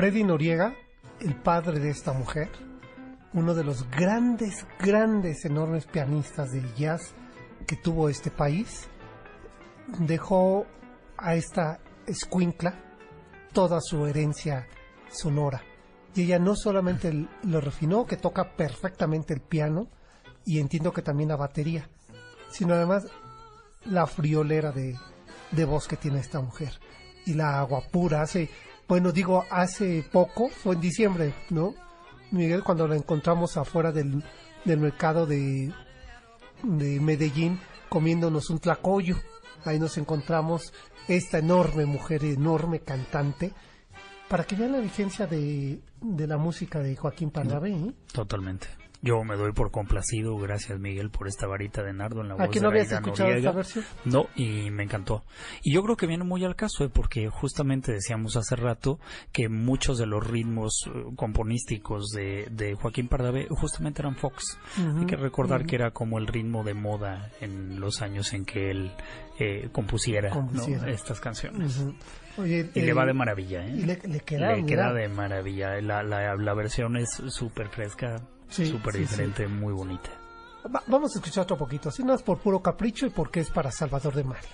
[0.00, 0.74] Freddy Noriega,
[1.20, 2.48] el padre de esta mujer,
[3.34, 7.12] uno de los grandes, grandes, enormes pianistas del jazz
[7.66, 8.88] que tuvo este país,
[9.98, 10.64] dejó
[11.18, 12.82] a esta escuincla
[13.52, 14.66] toda su herencia
[15.10, 15.62] sonora.
[16.14, 19.90] Y ella no solamente lo refinó, que toca perfectamente el piano,
[20.46, 21.90] y entiendo que también la batería,
[22.48, 23.04] sino además
[23.84, 24.96] la friolera de,
[25.50, 26.72] de voz que tiene esta mujer.
[27.26, 28.48] Y la agua pura, hace,
[28.90, 31.74] bueno, digo, hace poco, fue en diciembre, ¿no?
[32.32, 34.24] Miguel, cuando la encontramos afuera del,
[34.64, 35.72] del mercado de,
[36.64, 39.14] de Medellín, comiéndonos un tlacoyo.
[39.64, 40.72] Ahí nos encontramos
[41.06, 43.52] esta enorme mujer, enorme cantante,
[44.28, 47.70] para que vean la vigencia de, de la música de Joaquín Pardavé.
[47.70, 47.94] ¿eh?
[48.12, 48.79] Totalmente.
[49.02, 52.44] Yo me doy por complacido, gracias Miguel por esta varita de nardo en la voz
[52.44, 53.84] ¿Aquí no habías escuchado esta versión?
[54.04, 55.24] No, y me encantó.
[55.62, 56.90] Y yo creo que viene muy al caso, ¿eh?
[56.92, 59.00] porque justamente decíamos hace rato
[59.32, 64.58] que muchos de los ritmos eh, componísticos de, de Joaquín Pardavé justamente eran Fox.
[64.76, 68.70] Hay que recordar que era como el ritmo de moda en los años en que
[68.70, 68.92] él
[69.38, 70.30] eh, compusiera,
[70.86, 71.82] estas canciones.
[72.36, 73.74] y le va de maravilla, ¿eh?
[73.76, 75.80] Y le, queda, le queda de maravilla.
[75.80, 78.16] La, la, la versión es súper fresca,
[78.50, 80.10] súper diferente, muy bonita.
[80.86, 83.70] vamos a escuchar otro poquito, así no es por puro capricho y porque es para
[83.70, 84.48] Salvador de Mari.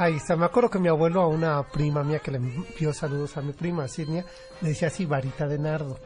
[0.00, 3.36] Ahí está, me acuerdo que mi abuelo a una prima mía que le envió saludos
[3.36, 4.24] a mi prima, Sidnia,
[4.62, 5.98] le decía así, varita de nardo,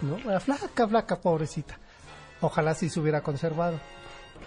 [0.00, 0.16] ¿no?
[0.18, 1.76] La flaca, flaca, pobrecita.
[2.40, 3.80] Ojalá si se hubiera conservado.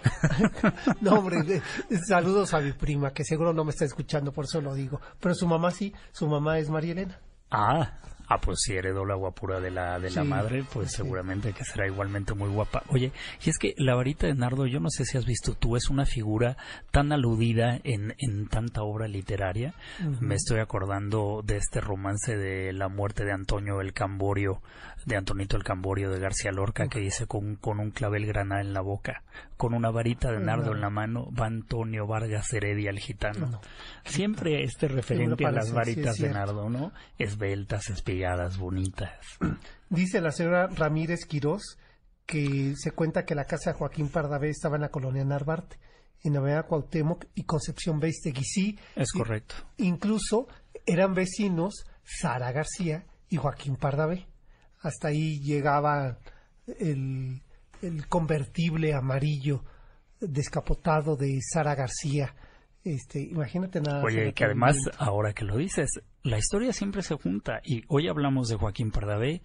[1.02, 1.60] no, hombre,
[2.08, 4.98] saludos a mi prima, que seguro no me está escuchando, por eso lo digo.
[5.20, 7.20] Pero su mamá sí, su mamá es María Elena.
[7.50, 11.64] Ah, Ah, pues si heredó la guapura de la, de la madre, pues seguramente que
[11.64, 12.82] será igualmente muy guapa.
[12.88, 13.12] Oye,
[13.44, 15.90] y es que la varita de Nardo, yo no sé si has visto tú, es
[15.90, 16.56] una figura
[16.90, 19.74] tan aludida en, en tanta obra literaria.
[20.20, 24.60] Me estoy acordando de este romance de la muerte de Antonio el Camborio,
[25.06, 28.74] de Antonito el Camborio de García Lorca, que dice con, con un clavel grana en
[28.74, 29.22] la boca,
[29.56, 33.60] con una varita de nardo en la mano, va Antonio Vargas Heredia el gitano.
[34.04, 36.92] Siempre este referente a las varitas de nardo, ¿no?
[37.18, 39.14] Esbeltas, espigadas, bonitas.
[39.90, 41.78] Dice la señora Ramírez Quirós
[42.26, 45.78] que se cuenta que la casa de Joaquín Pardavé estaba en la colonia Narvarte,
[46.24, 48.42] en Avenida Cuauhtémoc y Concepción Beistegui.
[48.42, 49.54] Sí, es correcto.
[49.76, 50.48] Incluso
[50.84, 54.26] eran vecinos Sara García y Joaquín Pardavé
[54.86, 56.18] hasta ahí llegaba
[56.78, 57.42] el,
[58.08, 59.62] convertible amarillo
[60.20, 62.34] descapotado de Sara García.
[62.86, 64.00] Este, imagínate nada.
[64.04, 65.90] Oye, que además, ahora que lo dices,
[66.22, 69.42] la historia siempre se junta y hoy hablamos de Joaquín Pardavé,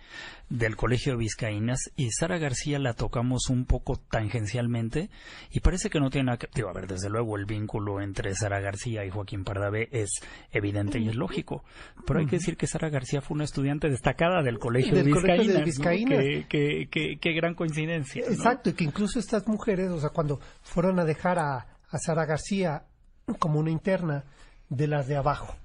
[0.49, 5.09] del Colegio de Vizcaínas y Sara García la tocamos un poco tangencialmente
[5.49, 6.49] y parece que no tiene nada que...
[6.53, 10.99] Digo, a ver, desde luego el vínculo entre Sara García y Joaquín Pardavé es evidente
[10.99, 11.63] y es lógico,
[12.05, 16.45] pero hay que decir que Sara García fue una estudiante destacada del Colegio de Vizcaínas.
[16.47, 18.23] Qué, gran coincidencia.
[18.23, 22.25] Exacto, y que incluso estas mujeres, o sea, cuando fueron a dejar a, a Sara
[22.27, 22.85] García
[23.33, 24.23] como una interna
[24.69, 25.55] de las de abajo,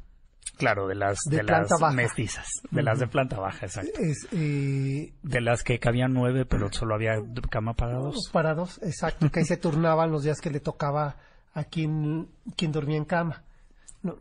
[0.57, 3.91] Claro, de las de, las mestizas, de las de planta baja, exacto.
[4.33, 8.31] Eh, de las que cabían nueve, pero solo había cama para dos.
[8.33, 11.17] Para dos, exacto, que ahí se turnaban los días que le tocaba
[11.53, 13.45] a quien, quien dormía en cama.
[14.03, 14.17] No.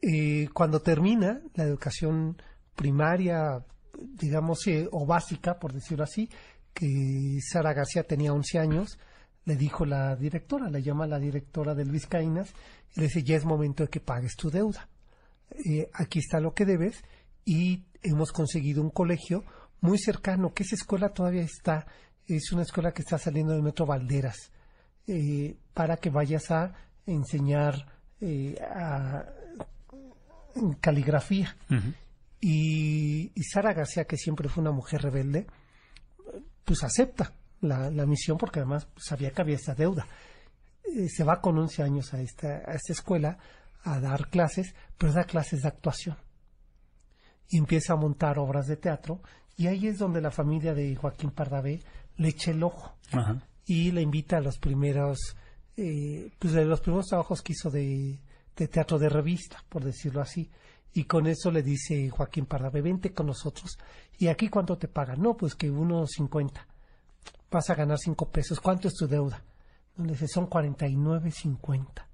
[0.00, 2.40] Eh, cuando termina la educación
[2.76, 3.64] primaria,
[3.98, 6.30] digamos, eh, o básica, por decirlo así,
[6.72, 8.98] que Sara García tenía 11 años,
[9.44, 12.54] le dijo la directora, le llama la directora del Vizcaínas,
[12.94, 14.88] le dice, ya es momento de que pagues tu deuda
[15.64, 17.02] eh, aquí está lo que debes
[17.44, 19.44] y hemos conseguido un colegio
[19.80, 21.86] muy cercano, que esa escuela todavía está,
[22.26, 24.50] es una escuela que está saliendo del Metro Valderas,
[25.06, 26.72] eh, para que vayas a
[27.06, 27.86] enseñar
[28.20, 28.56] eh,
[30.80, 31.56] caligrafía.
[32.40, 35.46] y, Sara García, que siempre fue una mujer rebelde,
[36.64, 40.06] pues acepta la, misión porque además sabía que había esta deuda.
[41.08, 43.38] Se va con 11 años a esta, a esta escuela
[43.84, 46.16] a dar clases, pero da clases de actuación.
[47.48, 49.20] Y empieza a montar obras de teatro,
[49.56, 51.80] y ahí es donde la familia de Joaquín Pardavé
[52.16, 52.96] le echa el ojo
[53.66, 55.18] y le invita a los primeros,
[55.76, 58.18] eh, pues de los primeros trabajos que hizo de,
[58.54, 60.50] teatro de revista, por decirlo así.
[60.94, 63.78] Y con eso le dice Joaquín Pardavé, vente con nosotros.
[64.18, 65.22] ¿Y aquí cuánto te pagan?
[65.22, 66.66] No, pues que unos cincuenta.
[67.50, 68.60] Vas a ganar cinco pesos.
[68.60, 69.42] ¿Cuánto es tu deuda?
[69.98, 72.06] Le dice, son cuarenta y nueve cincuenta.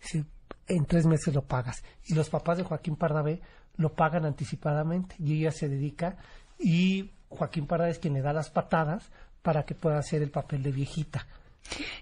[0.00, 0.24] Dice,
[0.66, 1.82] en tres meses lo pagas.
[2.06, 3.40] Y los papás de Joaquín Pardavé
[3.76, 6.16] lo pagan anticipadamente y ella se dedica
[6.58, 9.10] y Joaquín Pardavé es quien le da las patadas
[9.42, 11.26] para que pueda hacer el papel de viejita.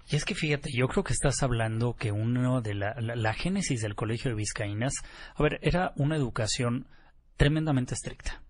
[0.09, 3.81] Y es que fíjate, yo creo que estás hablando que uno de la, la, génesis
[3.81, 4.93] del Colegio de Vizcaínas,
[5.35, 6.87] a ver, era una educación
[7.35, 8.41] tremendamente estricta.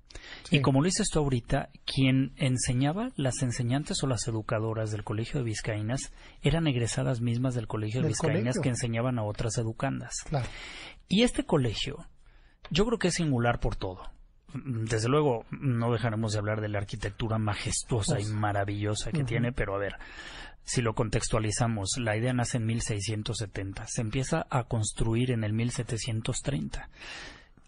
[0.50, 5.40] Y como lo dices tú ahorita, quien enseñaba, las enseñantes o las educadoras del Colegio
[5.40, 10.14] de Vizcaínas eran egresadas mismas del Colegio de Vizcaínas que enseñaban a otras educandas.
[11.08, 12.06] Y este colegio,
[12.70, 14.10] yo creo que es singular por todo.
[14.54, 19.52] Desde luego, no dejaremos de hablar de la arquitectura majestuosa y pues, maravillosa que tiene,
[19.52, 19.96] pero a ver,
[20.64, 26.90] si lo contextualizamos, la idea nace en 1670, se empieza a construir en el 1730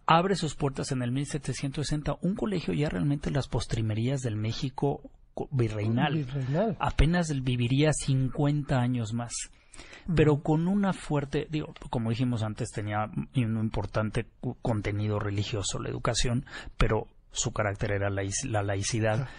[0.10, 5.02] abre sus puertas en el 1760 un colegio ya realmente en las postrimerías del México
[5.52, 6.26] virreinal.
[6.80, 9.32] Apenas viviría 50 años más.
[10.14, 13.06] Pero con una fuerte, digo, como dijimos antes, tenía
[13.36, 14.26] un importante
[14.64, 16.46] contenido religioso la educación,
[16.76, 19.30] pero su carácter era la laicidad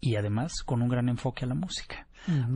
[0.00, 2.06] y además con un gran enfoque a la música.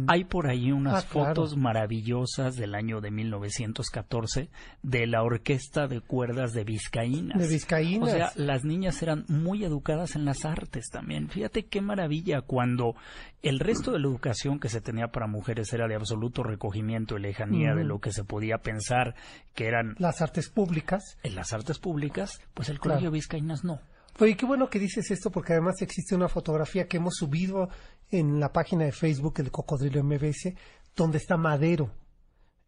[0.08, 4.50] Hay por ahí unas ah, fotos maravillosas del año de 1914
[4.82, 7.38] de la orquesta de cuerdas de Vizcaínas.
[7.38, 8.08] De Vizcaínas.
[8.08, 11.28] O sea, las niñas eran muy educadas en las artes también.
[11.28, 12.94] Fíjate qué maravilla cuando
[13.42, 17.20] el resto de la educación que se tenía para mujeres era de absoluto recogimiento y
[17.22, 19.14] lejanía de lo que se podía pensar
[19.54, 21.18] que eran las artes públicas.
[21.22, 23.80] En las artes públicas, pues el Colegio Vizcaínas no.
[24.20, 27.68] Oye, qué bueno que dices esto porque además existe una fotografía que hemos subido
[28.10, 30.54] en la página de Facebook el Cocodrilo MBS
[30.94, 31.90] donde está Madero.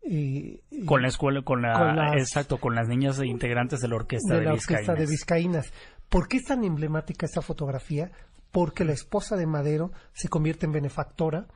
[0.03, 4.45] Eh, con la escuela, con la, exacto, con las niñas integrantes de la orquesta de,
[4.45, 5.73] la orquesta de Vizcaínas.
[6.09, 8.13] ¿Por qué es tan emblemática esta fotografía?
[8.53, 11.47] Porque la esposa de Madero se convierte en benefactora.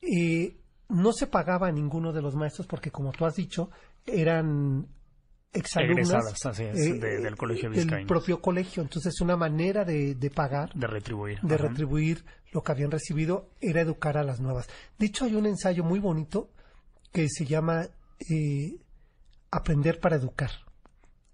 [0.00, 0.56] Eh,
[0.88, 3.70] no se pagaba a ninguno de los maestros porque, como tú has dicho,
[4.06, 4.86] eran
[5.52, 8.82] exalumnas eh, del colegio del propio colegio.
[8.82, 14.16] Entonces, una manera de, pagar, de retribuir, de retribuir lo que habían recibido era educar
[14.16, 14.68] a las nuevas.
[14.98, 16.50] De hecho, hay un ensayo muy bonito
[17.12, 17.88] que se llama
[18.30, 18.78] eh,
[19.50, 20.50] Aprender para educar.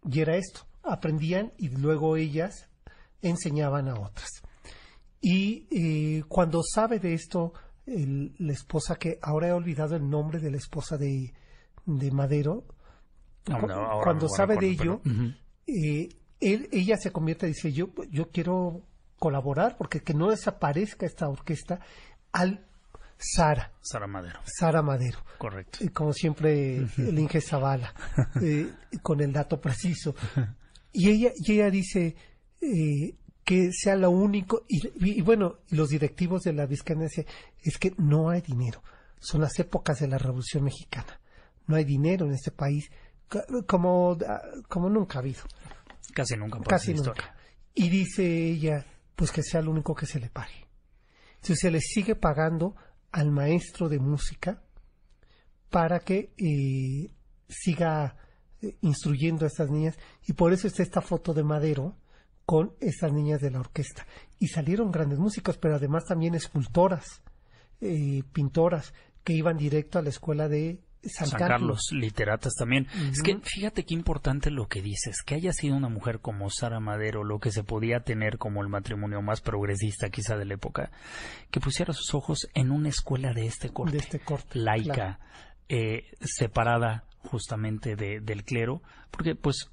[0.05, 2.69] Y era esto: aprendían y luego ellas
[3.23, 4.31] enseñaban a otras.
[5.21, 7.53] Y eh, cuando sabe de esto,
[7.87, 11.33] la esposa que ahora he olvidado el nombre de la esposa de,
[11.87, 12.65] de Madero,
[14.03, 15.01] cuando sabe de ello,
[15.67, 16.09] eh,
[16.41, 18.83] él, ella se convierte y dice, yo, yo quiero
[19.19, 21.81] colaborar porque que no desaparezca esta orquesta
[22.33, 22.65] al
[23.19, 23.73] Sara.
[23.81, 24.39] Sara Madero.
[24.45, 25.19] Sara Madero.
[25.39, 25.79] Correcto.
[25.81, 27.93] Y como siempre, el Inge Zavala,
[28.43, 28.73] eh,
[29.03, 30.15] con el dato preciso.
[30.93, 32.15] Y ella, y ella dice
[32.61, 37.07] eh, que sea lo único, y, bueno, los directivos de la Vizcaya
[37.63, 38.83] es que no hay dinero.
[39.19, 41.21] Son las épocas de la Revolución Mexicana.
[41.67, 42.91] No hay dinero en este país
[43.67, 44.17] como,
[44.69, 45.43] como nunca ha habido.
[46.15, 46.61] Casi nunca.
[46.61, 47.35] Casi nunca.
[47.75, 50.67] Y dice ella, pues que sea lo único que se le pague.
[51.35, 52.75] Entonces se le sigue pagando
[53.13, 54.63] al maestro de música
[55.71, 57.13] para que eh,
[57.49, 58.17] siga
[58.61, 61.97] eh, instruyendo a estas niñas y por eso está esta foto de Madero
[62.45, 64.07] con estas niñas de la orquesta.
[64.39, 67.23] Y salieron grandes músicos, pero además también escultoras,
[67.81, 71.91] eh, pintoras, que iban directo a la escuela de San, Carlos.
[71.93, 72.87] literatas también.
[73.11, 76.81] Es que fíjate qué importante lo que dices, que haya sido una mujer como Sara
[76.81, 80.91] Madero, lo que se podía tener como el matrimonio más progresista quizá de la época,
[81.51, 85.21] que pusiera sus ojos en una escuela de este corte, de este corte laica,
[85.69, 89.71] eh, separada justamente de, del clero, porque pues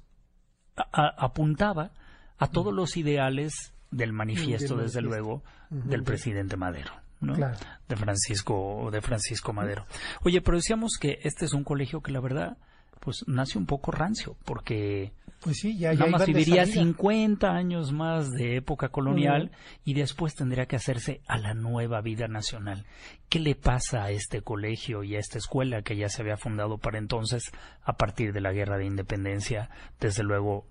[0.92, 1.92] apuntaba
[2.38, 9.52] a todos los ideales del manifiesto, desde luego, del presidente Madero de Francisco de Francisco
[9.52, 9.86] Madero.
[10.22, 12.56] Oye, pero decíamos que este es un colegio que la verdad
[13.00, 18.32] pues nace un poco rancio porque pues sí, ya, nada más viviría 50 años más
[18.32, 19.52] de época colonial
[19.84, 22.84] y después tendría que hacerse a la nueva vida nacional.
[23.28, 26.78] ¿Qué le pasa a este colegio y a esta escuela que ya se había fundado
[26.78, 27.52] para entonces
[27.82, 29.70] a partir de la guerra de independencia?
[30.00, 30.66] Desde luego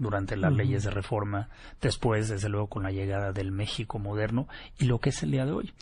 [0.00, 1.48] durante las leyes de reforma,
[1.80, 4.48] después, desde luego, con la llegada del México moderno
[4.78, 5.72] y lo que es el día de hoy.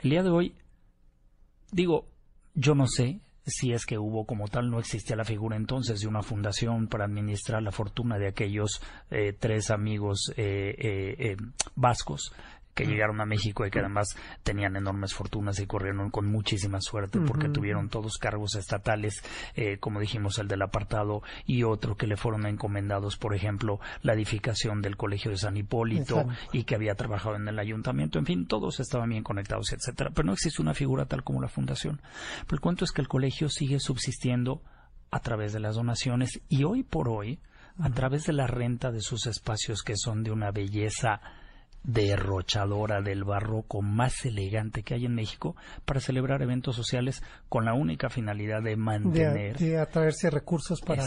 [0.00, 0.54] El día de hoy,
[1.72, 2.06] digo,
[2.54, 6.08] yo no sé si es que hubo como tal, no existía la figura entonces de
[6.08, 11.36] una fundación para administrar la fortuna de aquellos eh, tres amigos eh, eh,
[11.74, 12.32] vascos
[12.80, 17.20] que llegaron a México y que además tenían enormes fortunas y corrieron con muchísima suerte
[17.20, 19.22] porque tuvieron todos cargos estatales,
[19.54, 24.14] eh, como dijimos, el del apartado y otro que le fueron encomendados, por ejemplo, la
[24.14, 28.18] edificación del Colegio de San Hipólito y que había trabajado en el ayuntamiento.
[28.18, 30.10] En fin, todos estaban bien conectados, etcétera.
[30.14, 32.00] Pero no existe una figura tal como la fundación.
[32.46, 34.62] Pero el cuento es que el colegio sigue subsistiendo
[35.10, 37.40] a través de las donaciones y hoy por hoy
[37.78, 41.20] a través de la renta de sus espacios que son de una belleza
[41.82, 47.72] derrochadora del barroco más elegante que hay en México para celebrar eventos sociales con la
[47.72, 51.04] única finalidad de mantener de, atraerse recursos para,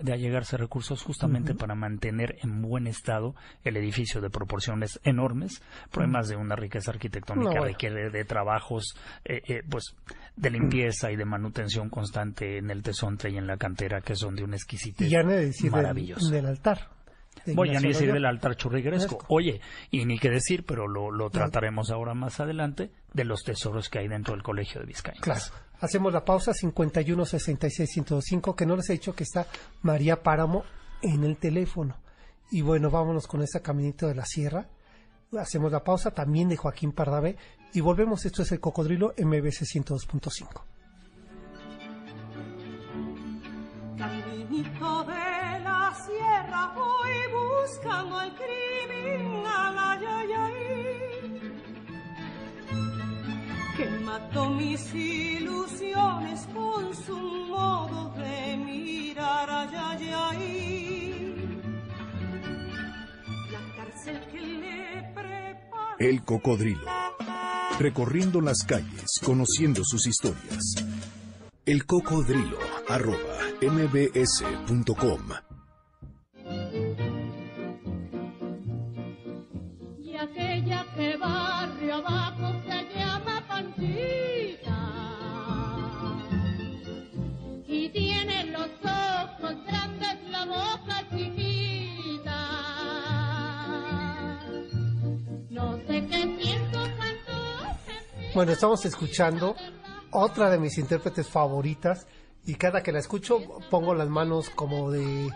[0.00, 6.28] de allegarse recursos justamente para mantener en buen estado el edificio de proporciones enormes problemas
[6.28, 9.94] de una riqueza arquitectónica requiere de trabajos eh, eh, pues
[10.36, 14.34] de limpieza y de manutención constante en el tesonte y en la cantera que son
[14.34, 15.04] de un exquisito
[15.70, 16.94] maravilloso del altar
[17.54, 19.18] Voy a decir del altar churrigueresco.
[19.28, 19.60] Oye,
[19.90, 23.98] y ni qué decir, pero lo, lo trataremos ahora más adelante, de los tesoros que
[23.98, 25.20] hay dentro del Colegio de Vizcaya.
[25.20, 25.42] Claro.
[25.80, 29.46] Hacemos la pausa 51 66 105, que no les he dicho que está
[29.82, 30.64] María Páramo
[31.02, 31.96] en el teléfono.
[32.50, 34.68] Y bueno, vámonos con ese caminito de la sierra.
[35.38, 37.36] Hacemos la pausa también de Joaquín Pardavé
[37.72, 38.24] y volvemos.
[38.24, 40.62] Esto es el Cocodrilo MBC 102.5.
[43.98, 46.72] Caminito de la sierra
[47.32, 49.76] buscando al criminal,
[53.76, 61.34] que mató mis ilusiones con su modo de mirar, ay,
[63.50, 65.96] la cárcel que le prepara.
[65.98, 66.86] El cocodrilo,
[67.78, 70.76] recorriendo las calles, conociendo sus historias.
[71.66, 72.58] El cocodrilo,
[72.88, 75.43] arroba mbs.com.
[98.44, 99.56] Bueno, estamos escuchando
[100.10, 102.06] otra de mis intérpretes favoritas
[102.44, 103.40] y cada que la escucho
[103.70, 105.30] pongo las manos como de...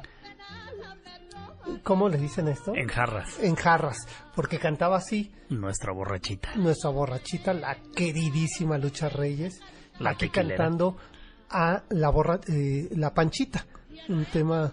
[1.82, 2.74] ¿Cómo le dicen esto?
[2.74, 3.38] En jarras.
[3.40, 4.06] En jarras,
[4.36, 5.32] porque cantaba así.
[5.48, 6.54] Nuestra borrachita.
[6.56, 9.62] Nuestra borrachita, la queridísima Lucha Reyes,
[10.00, 10.98] la aquí cantando
[11.48, 13.64] a la, borra, eh, la Panchita,
[14.10, 14.70] un tema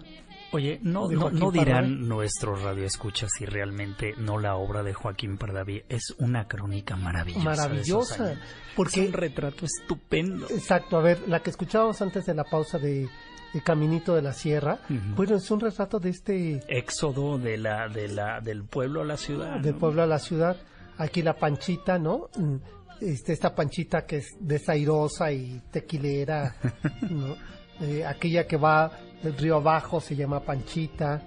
[0.52, 6.14] Oye, no, no, dirán nuestros radioescuchas si realmente no la obra de Joaquín Pardaví es
[6.18, 7.44] una crónica maravillosa.
[7.44, 8.34] Maravillosa.
[8.76, 10.46] Porque es un retrato estupendo.
[10.50, 13.08] Exacto, a ver, la que escuchábamos antes de la pausa de
[13.54, 14.78] El Caminito de la Sierra,
[15.16, 19.16] bueno, es un retrato de este éxodo de la, de la, del pueblo a la
[19.16, 19.58] ciudad.
[19.60, 20.56] Del pueblo a la ciudad.
[20.98, 22.30] Aquí la panchita, ¿no?
[22.36, 22.56] Mm,
[23.00, 26.56] este, esta panchita que es desairosa y tequilera,
[27.10, 27.36] ¿no?
[27.80, 28.90] Eh, aquella que va
[29.22, 31.22] del río abajo se llama Panchita.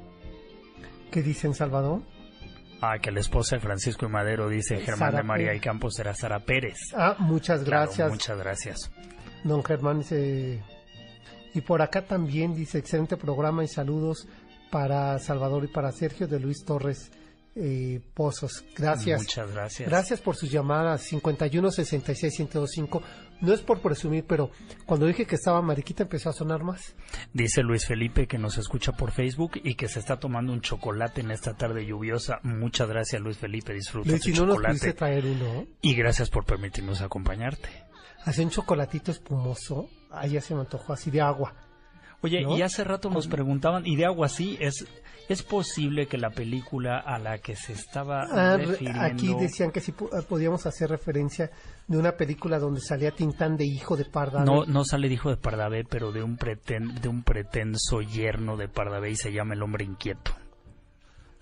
[1.11, 2.01] ¿Qué dice en Salvador?
[2.81, 6.13] Ah, que la esposa de Francisco y Madero dice Germán de María y Campos será
[6.13, 6.77] Sara Pérez.
[6.95, 8.09] Ah, muchas gracias.
[8.09, 8.91] muchas gracias.
[9.43, 10.63] Don Germán dice...
[11.53, 14.27] Y por acá también dice excelente programa y saludos
[14.69, 17.11] para Salvador y para Sergio de Luis Torres
[17.55, 18.63] eh, Pozos.
[18.75, 19.21] Gracias.
[19.21, 19.89] Muchas gracias.
[19.89, 23.01] Gracias por sus llamadas 51 66 1025.
[23.41, 24.51] No es por presumir, pero
[24.85, 26.95] cuando dije que estaba mariquita empezó a sonar más.
[27.33, 31.21] Dice Luis Felipe que nos escucha por Facebook y que se está tomando un chocolate
[31.21, 32.39] en esta tarde lluviosa.
[32.43, 34.87] Muchas gracias Luis Felipe, disfruta Luis, si no chocolate.
[34.87, 35.65] Nos traer uno.
[35.81, 37.69] Y gracias por permitirnos acompañarte.
[38.25, 39.89] Hace un chocolatito espumoso.
[40.11, 41.53] Ahí ya se me antojó así de agua.
[42.21, 44.57] Oye, y hace rato nos preguntaban, ¿y de agua así?
[44.59, 44.85] ¿Es,
[45.29, 49.01] ¿Es posible que la película a la que se estaba ah, refiriendo...
[49.01, 51.49] Aquí decían que sí ah, podíamos hacer referencia
[51.87, 54.45] de una película donde salía Tintán de hijo de Pardavé.
[54.45, 58.67] No, no sale de hijo de Pardavé, pero de un, de un pretenso yerno de
[58.67, 60.31] Pardavé y se llama El Hombre Inquieto.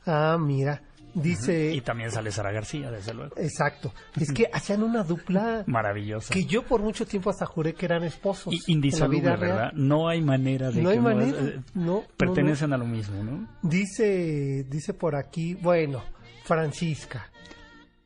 [0.05, 0.83] Ah, mira.
[1.21, 1.73] Dice.
[1.73, 3.35] Y también sale Sara García, desde luego.
[3.37, 3.93] Exacto.
[4.19, 5.63] Es que hacían una dupla.
[5.67, 6.33] Maravillosa.
[6.33, 8.53] Que yo por mucho tiempo hasta juré que eran esposos.
[8.53, 9.71] Y indisoluble, ¿verdad?
[9.73, 11.37] No hay manera de no hay manera.
[11.39, 13.47] Eh, no, pertenecen a lo mismo, ¿no?
[13.61, 16.03] Dice, dice por aquí, bueno,
[16.43, 17.29] Francisca.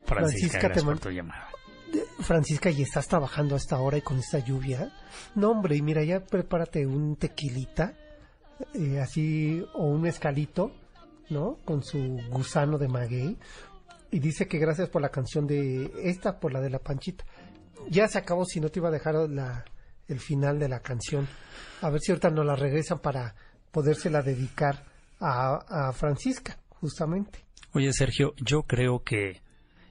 [0.04, 1.48] Francisca, Francisca te llamada.
[2.20, 4.90] Francisca, ¿y estás trabajando a esta hora y con esta lluvia?
[5.34, 7.94] No, hombre, y mira, ya prepárate un tequilita,
[8.74, 10.72] eh, así, o un escalito
[11.30, 11.58] ¿no?
[11.64, 11.98] Con su
[12.30, 13.38] gusano de maguey.
[14.10, 17.24] Y dice que gracias por la canción de esta, por la de la panchita.
[17.88, 19.64] Ya se acabó, si no te iba a dejar la,
[20.08, 21.26] el final de la canción.
[21.80, 23.34] A ver si ahorita nos la regresan para
[23.70, 24.84] podérsela dedicar
[25.18, 27.44] a, a Francisca, justamente.
[27.72, 29.40] Oye, Sergio, yo creo que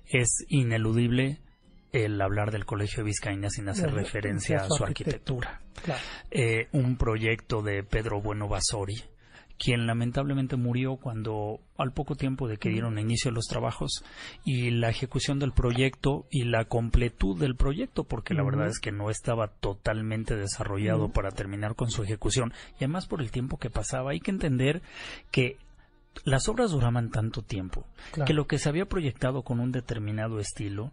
[0.06, 1.42] es ineludible
[1.92, 5.62] el hablar del Colegio de Vizcaína sin hacer referencia a su arquitectura.
[6.30, 9.02] Eh, un proyecto de Pedro Bueno Basori
[9.62, 14.04] quien lamentablemente murió cuando al poco tiempo de que dieron inicio los trabajos
[14.44, 18.92] y la ejecución del proyecto y la completud del proyecto, porque la verdad es que
[18.92, 22.54] no estaba totalmente desarrollado para terminar con su ejecución.
[22.74, 24.82] Y además por el tiempo que pasaba hay que entender
[25.30, 25.58] que
[26.26, 27.86] las obras duraban tanto tiempo
[28.26, 30.92] que lo que se había proyectado con un determinado estilo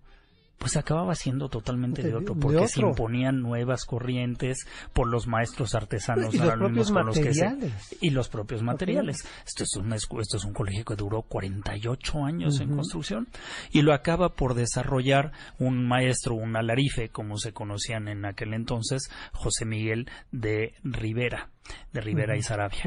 [0.59, 6.35] pues acababa siendo totalmente de, otro, porque se imponían nuevas corrientes por los maestros artesanos
[6.35, 7.97] y los propios materiales.
[8.01, 9.25] y los propios materiales.
[9.47, 13.29] Esto es un esto es un colegio que duró 48 años en construcción
[13.71, 19.11] y lo acaba por desarrollar un maestro, un alarife, como se conocían en aquel entonces,
[19.33, 21.51] José Miguel de Rivera,
[21.93, 22.83] de Rivera y Sarabia.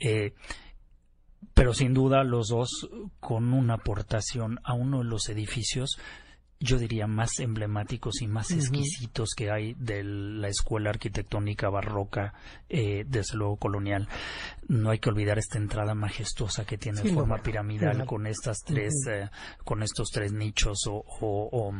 [0.00, 0.34] Eh,
[1.54, 2.88] pero sin duda los dos
[3.20, 5.98] con una aportación a uno de los edificios
[6.62, 12.34] yo diría, más emblemáticos y más exquisitos que hay de la escuela arquitectónica barroca,
[12.68, 14.08] eh, desde luego colonial.
[14.68, 19.28] No hay que olvidar esta entrada majestuosa que tiene forma piramidal con estas tres, eh,
[19.64, 21.72] con estos tres nichos o, o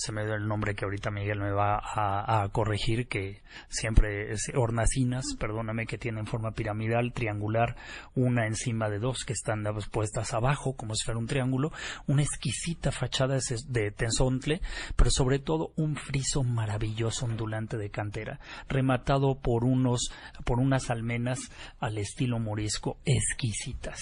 [0.00, 4.50] se me dio el nombre que ahorita Miguel me va a, corregir, que siempre es
[4.54, 7.76] hornacinas, perdóname, que tienen forma piramidal, triangular,
[8.14, 11.70] una encima de dos que están puestas abajo, como si fuera un triángulo,
[12.06, 13.38] una exquisita fachada
[13.68, 14.62] de tensontle,
[14.96, 18.40] pero sobre todo un friso maravilloso ondulante de cantera,
[18.70, 20.10] rematado por unos,
[20.46, 21.40] por unas almenas
[21.78, 24.00] al estilo morisco exquisitas.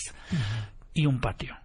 [0.95, 1.57] Y un patio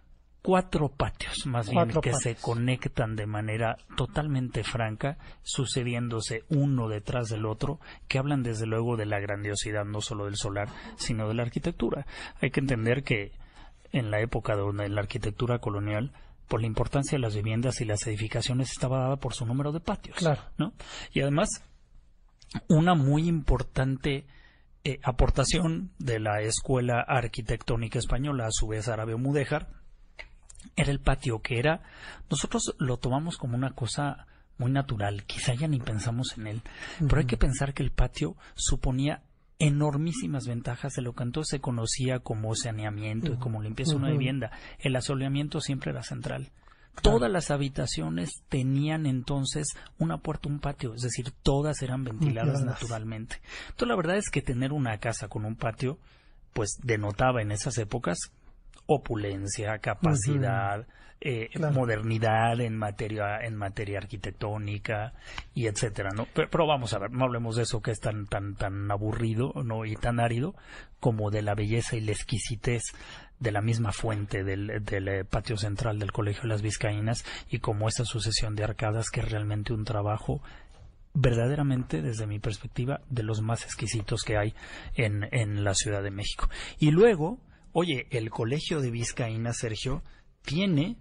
[0.44, 7.46] cuatro patios, más bien, que se conectan de manera totalmente franca, sucediéndose uno detrás del
[7.46, 10.68] otro, que hablan desde luego de la grandiosidad no solo del solar,
[10.98, 12.06] sino de la arquitectura.
[12.42, 13.32] Hay que entender que
[13.94, 16.12] en la época de la arquitectura colonial,
[16.50, 19.80] por la importancia de las viviendas y las edificaciones estaba dada por su número de
[19.80, 20.18] patios.
[20.18, 20.42] Claro.
[20.58, 20.74] ¿no?
[21.14, 21.48] Y además,
[22.68, 24.26] una muy importante
[24.84, 29.83] eh, aportación de la Escuela Arquitectónica Española, a su vez Árabe Mudéjar,
[30.76, 31.82] era el patio, que era,
[32.30, 36.62] nosotros lo tomamos como una cosa muy natural, quizá ya ni pensamos en él,
[37.00, 39.24] pero hay que pensar que el patio suponía
[39.60, 44.12] enormísimas ventajas de lo que entonces se conocía como saneamiento y como limpieza de una
[44.12, 44.52] vivienda.
[44.80, 46.52] El asoleamiento siempre era central.
[47.02, 53.42] Todas las habitaciones tenían entonces una puerta, un patio, es decir, todas eran ventiladas naturalmente.
[53.70, 55.98] Entonces la verdad es que tener una casa con un patio,
[56.54, 58.18] pues denotaba en esas épocas
[58.86, 60.86] opulencia, capacidad,
[61.26, 65.14] eh, modernidad en materia en materia arquitectónica
[65.54, 66.28] y etcétera, ¿no?
[66.34, 69.86] Pero, vamos a ver, no hablemos de eso que es tan tan tan aburrido, no
[69.86, 70.54] y tan árido
[71.00, 72.84] como de la belleza y la exquisitez
[73.40, 77.60] de la misma fuente del, del eh, patio central del Colegio de las Vizcaínas y
[77.60, 80.42] como esta sucesión de arcadas que es realmente un trabajo
[81.14, 84.54] verdaderamente, desde mi perspectiva, de los más exquisitos que hay
[84.96, 86.50] en, en la Ciudad de México.
[86.80, 87.40] Y luego,
[87.74, 90.04] Oye, el colegio de Vizcaína, Sergio,
[90.44, 90.96] tiene,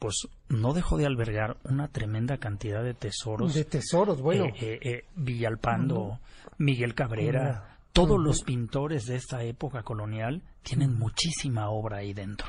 [0.00, 3.54] pues no dejó de albergar una tremenda cantidad de tesoros.
[3.54, 4.46] De tesoros, bueno.
[4.46, 6.18] Eh, eh, eh, Villalpando,
[6.58, 12.48] Miguel Cabrera, todos los pintores de esta época colonial tienen muchísima obra ahí dentro.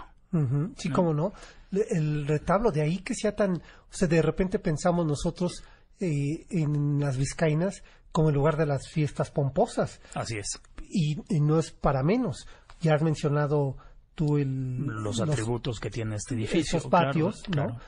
[0.78, 1.34] Sí, cómo no.
[1.72, 3.57] El retablo, de ahí que sea tan...
[3.57, 5.64] O sea, de repente pensamos nosotros
[5.99, 7.84] en las vizcaínas
[8.14, 9.99] como el lugar de las fiestas pomposas.
[10.16, 10.59] Así es.
[10.89, 12.47] y no es para menos
[12.82, 13.78] ya has mencionado
[14.16, 16.78] tú el, los atributos que tiene este edificio.
[16.80, 17.80] Esos patios, ¿no?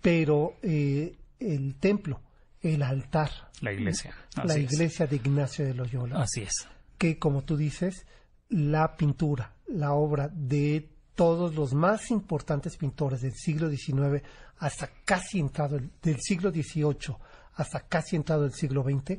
[0.00, 2.20] Pero eh, el templo,
[2.60, 3.30] el altar.
[3.60, 4.14] La iglesia.
[4.44, 6.22] la iglesia de Ignacio de Loyola.
[6.22, 6.68] Así es.
[6.98, 8.06] Que, como tú dices,
[8.48, 14.22] la pintura, la obra de todos los más importantes pintores del siglo XIX
[14.58, 17.16] hasta casi entrado el, del siglo XVIII
[17.54, 19.18] hasta casi entrado el siglo XX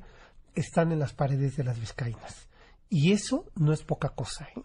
[0.56, 2.48] están en las paredes de las Vizcaínas.
[2.90, 4.48] Y eso no es poca cosa.
[4.56, 4.62] ¿eh?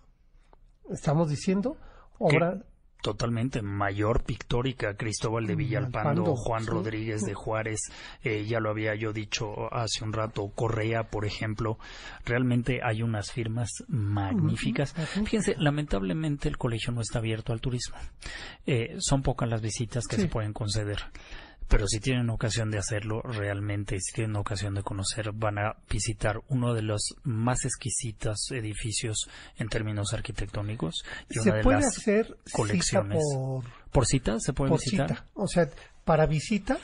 [0.91, 1.77] Estamos diciendo
[2.19, 2.63] obra
[3.03, 7.81] totalmente mayor pictórica Cristóbal de mm, Villalpando, Juan Rodríguez de Juárez,
[8.25, 11.79] eh, ya lo había yo dicho hace un rato, Correa, por ejemplo,
[12.25, 14.93] realmente hay unas firmas magníficas.
[15.25, 17.97] Fíjense, lamentablemente el colegio no está abierto al turismo.
[18.67, 20.99] Eh, son pocas las visitas que se pueden conceder
[21.69, 26.41] pero si tienen ocasión de hacerlo realmente, si tienen ocasión de conocer, van a visitar
[26.49, 32.37] uno de los más exquisitos edificios en términos arquitectónicos y una de puede las hacer
[32.53, 33.19] colecciones.
[33.35, 35.09] por, por cita se puede visitar.
[35.09, 35.27] Cita.
[35.35, 35.69] O sea,
[36.05, 36.81] para visitas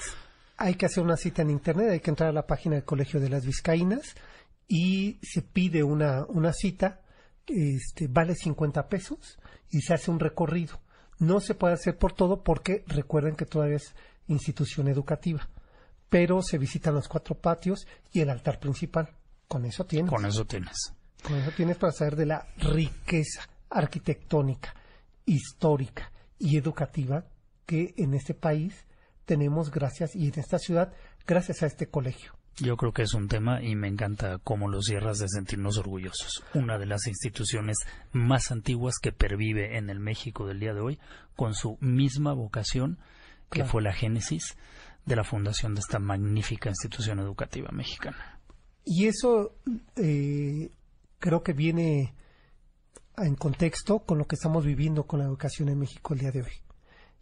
[0.56, 3.20] hay que hacer una cita en internet, hay que entrar a la página del Colegio
[3.20, 4.14] de las Vizcaínas
[4.68, 7.00] y se pide una, una cita,
[7.46, 9.38] este, vale 50 pesos
[9.70, 10.80] y se hace un recorrido.
[11.18, 13.94] No se puede hacer por todo porque recuerden que todavía es
[14.26, 15.48] institución educativa.
[16.08, 19.08] Pero se visitan los cuatro patios y el altar principal.
[19.48, 20.10] Con eso tienes.
[20.10, 20.92] Con eso tienes.
[21.22, 24.74] Con eso tienes para saber de la riqueza arquitectónica,
[25.24, 27.24] histórica y educativa
[27.64, 28.86] que en este país
[29.24, 30.92] tenemos gracias y en esta ciudad
[31.26, 32.32] gracias a este colegio.
[32.58, 36.44] Yo creo que es un tema y me encanta cómo lo cierras de sentirnos orgullosos.
[36.52, 37.78] Una de las instituciones
[38.12, 40.98] más antiguas que pervive en el México del día de hoy,
[41.34, 42.98] con su misma vocación,
[43.52, 44.56] que fue la génesis
[45.04, 48.40] de la fundación de esta magnífica institución educativa mexicana.
[48.84, 49.56] Y eso
[49.96, 50.70] eh,
[51.18, 52.14] creo que viene
[53.16, 56.42] en contexto con lo que estamos viviendo con la educación en México el día de
[56.42, 56.52] hoy.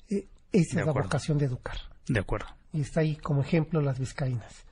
[0.08, 1.76] Eh, esa es la vocación de educar.
[2.06, 2.46] De acuerdo.
[2.72, 4.64] Y está ahí como ejemplo las vizcaínas.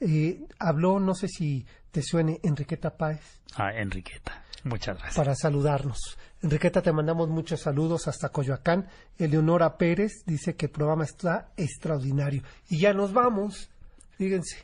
[0.00, 3.42] Eh, habló, no sé si te suene, Enriqueta Páez.
[3.56, 4.44] Ah, Enriqueta.
[4.66, 5.16] Muchas gracias.
[5.16, 6.18] Para saludarnos.
[6.42, 8.88] Enriqueta, te mandamos muchos saludos hasta Coyoacán.
[9.16, 12.42] Eleonora Pérez dice que el programa está extraordinario.
[12.68, 13.70] Y ya nos vamos.
[14.18, 14.56] Fíjense,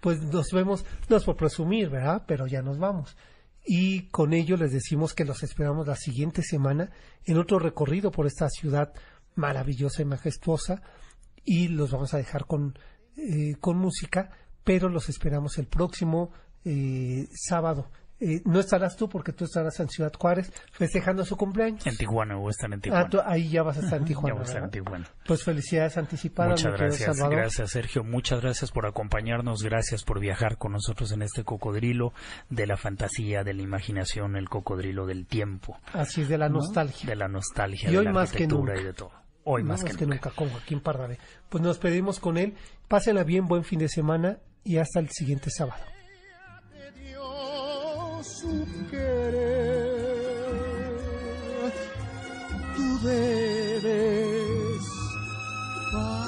[0.00, 2.24] pues nos vemos, no es por presumir, ¿verdad?
[2.26, 3.16] Pero ya nos vamos.
[3.64, 6.90] Y con ello les decimos que los esperamos la siguiente semana
[7.26, 8.94] en otro recorrido por esta ciudad
[9.34, 10.82] maravillosa y majestuosa.
[11.44, 12.78] Y los vamos a dejar con,
[13.16, 14.30] eh, con música
[14.64, 16.30] pero los esperamos el próximo
[16.64, 17.90] eh, sábado.
[18.20, 21.86] Eh, no estarás tú porque tú estarás en Ciudad Juárez festejando su cumpleaños.
[21.86, 23.08] En Tijuana, o estar en Tijuana.
[23.14, 24.34] Ah, ahí ya vas a estar en Tijuana.
[24.34, 25.08] ya vas a estar en Tijuana.
[25.26, 26.62] Pues felicidades anticipadas.
[26.62, 28.04] Muchas gracias, gracias Sergio.
[28.04, 32.12] Muchas gracias por acompañarnos, gracias por viajar con nosotros en este cocodrilo
[32.50, 35.78] de la fantasía, de la imaginación, el cocodrilo del tiempo.
[35.94, 37.08] Así es, de la nostalgia.
[37.08, 39.12] De la nostalgia, y de la más arquitectura y de todo.
[39.44, 40.30] Hoy más, que, nunca.
[40.30, 41.18] con Joaquín Pardavé.
[41.48, 42.54] Pues nos pedimos con él.
[42.88, 45.82] Pásenla bien, buen fin de semana y hasta el siguiente sábado.
[52.76, 54.84] Tú debes
[55.90, 56.20] pagar.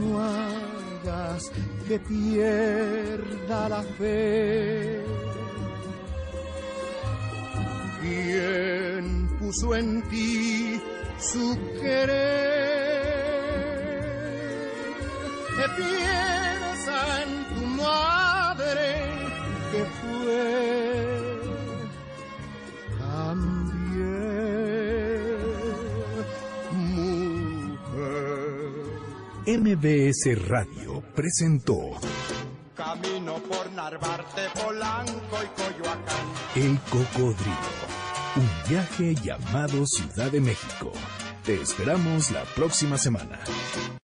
[0.00, 1.42] No hagas
[1.86, 5.04] que pierda la fe.
[8.00, 10.82] ¿Quién puso en ti
[11.20, 12.32] su querer?
[17.22, 18.80] En tu madre
[19.72, 21.40] que fue
[22.98, 24.22] también
[27.76, 28.22] mujer.
[29.46, 32.00] MBS Radio presentó
[32.76, 36.26] Camino por Narvarte, Polanco y Coyoacán.
[36.54, 37.82] El Cocodrilo.
[38.34, 40.92] Un viaje llamado Ciudad de México.
[41.44, 43.40] Te esperamos la próxima semana.